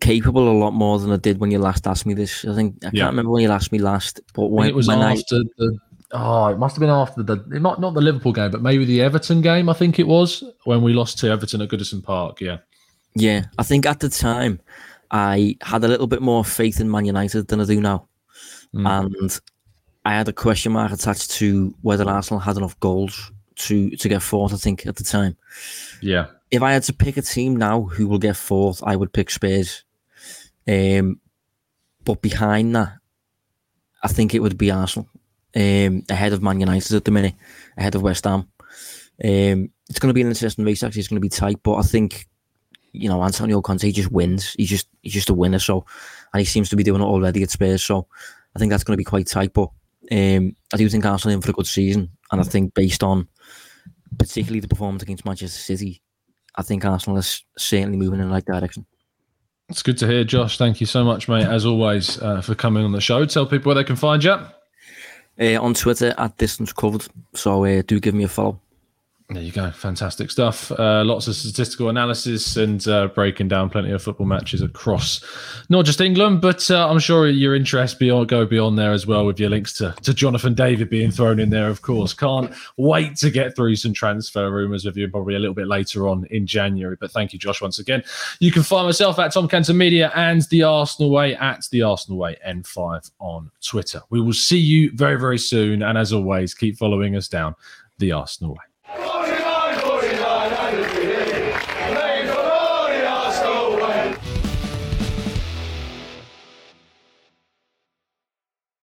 capable 0.00 0.48
a 0.48 0.56
lot 0.58 0.72
more 0.72 0.98
than 0.98 1.10
I 1.10 1.16
did 1.16 1.38
when 1.38 1.50
you 1.50 1.58
last 1.58 1.86
asked 1.86 2.06
me 2.06 2.14
this. 2.14 2.44
I 2.44 2.54
think 2.54 2.76
I 2.84 2.90
can't 2.90 3.10
remember 3.10 3.30
when 3.30 3.42
you 3.42 3.50
asked 3.50 3.72
me 3.72 3.78
last, 3.78 4.20
but 4.34 4.46
when 4.46 4.68
it 4.68 4.74
was 4.74 4.88
when 4.88 5.00
after 5.00 5.36
I, 5.36 5.42
the 5.58 5.78
Oh, 6.12 6.46
it 6.46 6.58
must 6.58 6.76
have 6.76 6.80
been 6.80 6.90
after 6.90 7.22
the 7.22 7.42
not 7.60 7.80
not 7.80 7.94
the 7.94 8.00
Liverpool 8.00 8.32
game, 8.32 8.50
but 8.50 8.62
maybe 8.62 8.84
the 8.84 9.02
Everton 9.02 9.40
game. 9.40 9.68
I 9.68 9.72
think 9.72 9.98
it 9.98 10.06
was 10.06 10.44
when 10.64 10.82
we 10.82 10.92
lost 10.92 11.18
to 11.18 11.28
Everton 11.28 11.62
at 11.62 11.68
Goodison 11.68 12.02
Park. 12.02 12.40
Yeah, 12.40 12.58
yeah. 13.14 13.46
I 13.58 13.64
think 13.64 13.86
at 13.86 13.98
the 13.98 14.08
time 14.08 14.60
I 15.10 15.56
had 15.62 15.82
a 15.82 15.88
little 15.88 16.06
bit 16.06 16.22
more 16.22 16.44
faith 16.44 16.80
in 16.80 16.90
Man 16.90 17.06
United 17.06 17.48
than 17.48 17.60
I 17.60 17.64
do 17.64 17.80
now, 17.80 18.08
mm. 18.72 18.88
and 18.88 19.40
I 20.04 20.14
had 20.14 20.28
a 20.28 20.32
question 20.32 20.72
mark 20.72 20.92
attached 20.92 21.32
to 21.32 21.74
whether 21.82 22.08
Arsenal 22.08 22.38
had 22.38 22.56
enough 22.56 22.78
goals 22.78 23.32
to 23.56 23.90
to 23.90 24.08
get 24.08 24.22
fourth. 24.22 24.54
I 24.54 24.58
think 24.58 24.86
at 24.86 24.94
the 24.94 25.04
time. 25.04 25.36
Yeah. 26.00 26.26
If 26.52 26.62
I 26.62 26.72
had 26.72 26.84
to 26.84 26.92
pick 26.92 27.16
a 27.16 27.22
team 27.22 27.56
now 27.56 27.82
who 27.82 28.06
will 28.06 28.20
get 28.20 28.36
fourth, 28.36 28.80
I 28.84 28.94
would 28.94 29.12
pick 29.12 29.30
Spurs. 29.30 29.82
Um, 30.68 31.20
but 32.04 32.22
behind 32.22 32.76
that, 32.76 32.92
I 34.04 34.06
think 34.06 34.32
it 34.32 34.38
would 34.38 34.56
be 34.56 34.70
Arsenal 34.70 35.08
um, 35.56 36.02
ahead 36.10 36.32
of 36.32 36.42
Man 36.42 36.60
United 36.60 36.94
at 36.94 37.04
the 37.04 37.10
minute, 37.10 37.34
ahead 37.78 37.94
of 37.94 38.02
West 38.02 38.24
Ham. 38.24 38.48
Um, 39.24 39.70
it's 39.88 39.98
going 39.98 40.10
to 40.10 40.14
be 40.14 40.20
an 40.20 40.28
interesting 40.28 40.64
race. 40.64 40.82
Actually, 40.82 41.00
it's 41.00 41.08
going 41.08 41.16
to 41.16 41.20
be 41.20 41.30
tight, 41.30 41.58
but 41.62 41.76
I 41.76 41.82
think 41.82 42.28
you 42.92 43.08
know 43.08 43.22
Antonio 43.22 43.62
Conte 43.62 43.90
just 43.90 44.12
wins. 44.12 44.52
He's 44.58 44.68
just 44.68 44.88
he's 45.02 45.14
just 45.14 45.30
a 45.30 45.34
winner. 45.34 45.58
So, 45.58 45.86
and 46.32 46.40
he 46.40 46.44
seems 46.44 46.68
to 46.70 46.76
be 46.76 46.84
doing 46.84 47.00
it 47.00 47.06
already 47.06 47.42
at 47.42 47.50
Spurs. 47.50 47.82
So, 47.82 48.06
I 48.54 48.58
think 48.58 48.70
that's 48.70 48.84
going 48.84 48.94
to 48.94 48.98
be 49.00 49.04
quite 49.04 49.28
tight. 49.28 49.54
But 49.54 49.70
um, 50.12 50.54
I 50.74 50.76
do 50.76 50.88
think 50.88 51.06
Arsenal 51.06 51.34
in 51.34 51.40
for 51.40 51.50
a 51.50 51.54
good 51.54 51.66
season, 51.66 52.10
and 52.30 52.40
I 52.40 52.44
think 52.44 52.74
based 52.74 53.02
on 53.02 53.26
particularly 54.18 54.60
the 54.60 54.68
performance 54.68 55.02
against 55.02 55.24
Manchester 55.24 55.58
City, 55.58 56.02
I 56.56 56.62
think 56.62 56.84
Arsenal 56.84 57.18
is 57.18 57.42
certainly 57.56 57.96
moving 57.96 58.20
in 58.20 58.28
the 58.28 58.32
right 58.32 58.44
direction. 58.44 58.84
It's 59.68 59.82
good 59.82 59.98
to 59.98 60.06
hear, 60.06 60.22
Josh. 60.22 60.58
Thank 60.58 60.80
you 60.80 60.86
so 60.86 61.02
much, 61.02 61.28
mate, 61.28 61.46
as 61.46 61.66
always, 61.66 62.20
uh, 62.22 62.40
for 62.40 62.54
coming 62.54 62.84
on 62.84 62.92
the 62.92 63.00
show. 63.00 63.24
Tell 63.24 63.46
people 63.46 63.70
where 63.70 63.74
they 63.74 63.84
can 63.84 63.96
find 63.96 64.22
you 64.22 64.38
uh, 65.40 65.60
on 65.60 65.74
Twitter 65.74 66.14
at 66.18 66.36
Distance 66.36 66.72
Covered. 66.72 67.06
So 67.34 67.64
uh, 67.64 67.82
do 67.86 68.00
give 68.00 68.14
me 68.14 68.24
a 68.24 68.28
follow. 68.28 68.60
There 69.28 69.42
you 69.42 69.50
go. 69.50 69.72
Fantastic 69.72 70.30
stuff. 70.30 70.70
Uh, 70.70 71.02
lots 71.04 71.26
of 71.26 71.34
statistical 71.34 71.88
analysis 71.88 72.56
and 72.56 72.86
uh, 72.86 73.08
breaking 73.08 73.48
down 73.48 73.68
plenty 73.68 73.90
of 73.90 74.00
football 74.00 74.26
matches 74.26 74.62
across 74.62 75.20
not 75.68 75.84
just 75.84 76.00
England, 76.00 76.40
but 76.40 76.70
uh, 76.70 76.88
I'm 76.88 77.00
sure 77.00 77.26
your 77.28 77.56
interest 77.56 77.98
beyond 77.98 78.28
go 78.28 78.46
beyond 78.46 78.78
there 78.78 78.92
as 78.92 79.04
well 79.04 79.26
with 79.26 79.40
your 79.40 79.50
links 79.50 79.72
to, 79.78 79.96
to 80.02 80.14
Jonathan 80.14 80.54
David 80.54 80.88
being 80.90 81.10
thrown 81.10 81.40
in 81.40 81.50
there, 81.50 81.66
of 81.66 81.82
course. 81.82 82.14
Can't 82.14 82.54
wait 82.76 83.16
to 83.16 83.30
get 83.30 83.56
through 83.56 83.74
some 83.74 83.92
transfer 83.92 84.48
rumours 84.48 84.84
with 84.84 84.96
you 84.96 85.08
probably 85.08 85.34
a 85.34 85.40
little 85.40 85.54
bit 85.54 85.66
later 85.66 86.06
on 86.06 86.24
in 86.30 86.46
January. 86.46 86.96
But 87.00 87.10
thank 87.10 87.32
you, 87.32 87.38
Josh, 87.40 87.60
once 87.60 87.80
again. 87.80 88.04
You 88.38 88.52
can 88.52 88.62
find 88.62 88.86
myself 88.86 89.18
at 89.18 89.32
Tom 89.32 89.48
Canton 89.48 89.76
Media 89.76 90.12
and 90.14 90.42
the 90.50 90.62
Arsenal 90.62 91.10
Way 91.10 91.34
at 91.34 91.64
the 91.72 91.82
Arsenal 91.82 92.18
Way 92.18 92.36
N5 92.46 93.10
on 93.18 93.50
Twitter. 93.60 94.02
We 94.08 94.20
will 94.20 94.32
see 94.32 94.58
you 94.58 94.92
very, 94.94 95.18
very 95.18 95.38
soon. 95.38 95.82
And 95.82 95.98
as 95.98 96.12
always, 96.12 96.54
keep 96.54 96.76
following 96.76 97.16
us 97.16 97.26
down 97.26 97.56
the 97.98 98.12
Arsenal 98.12 98.52
Way. 98.52 98.65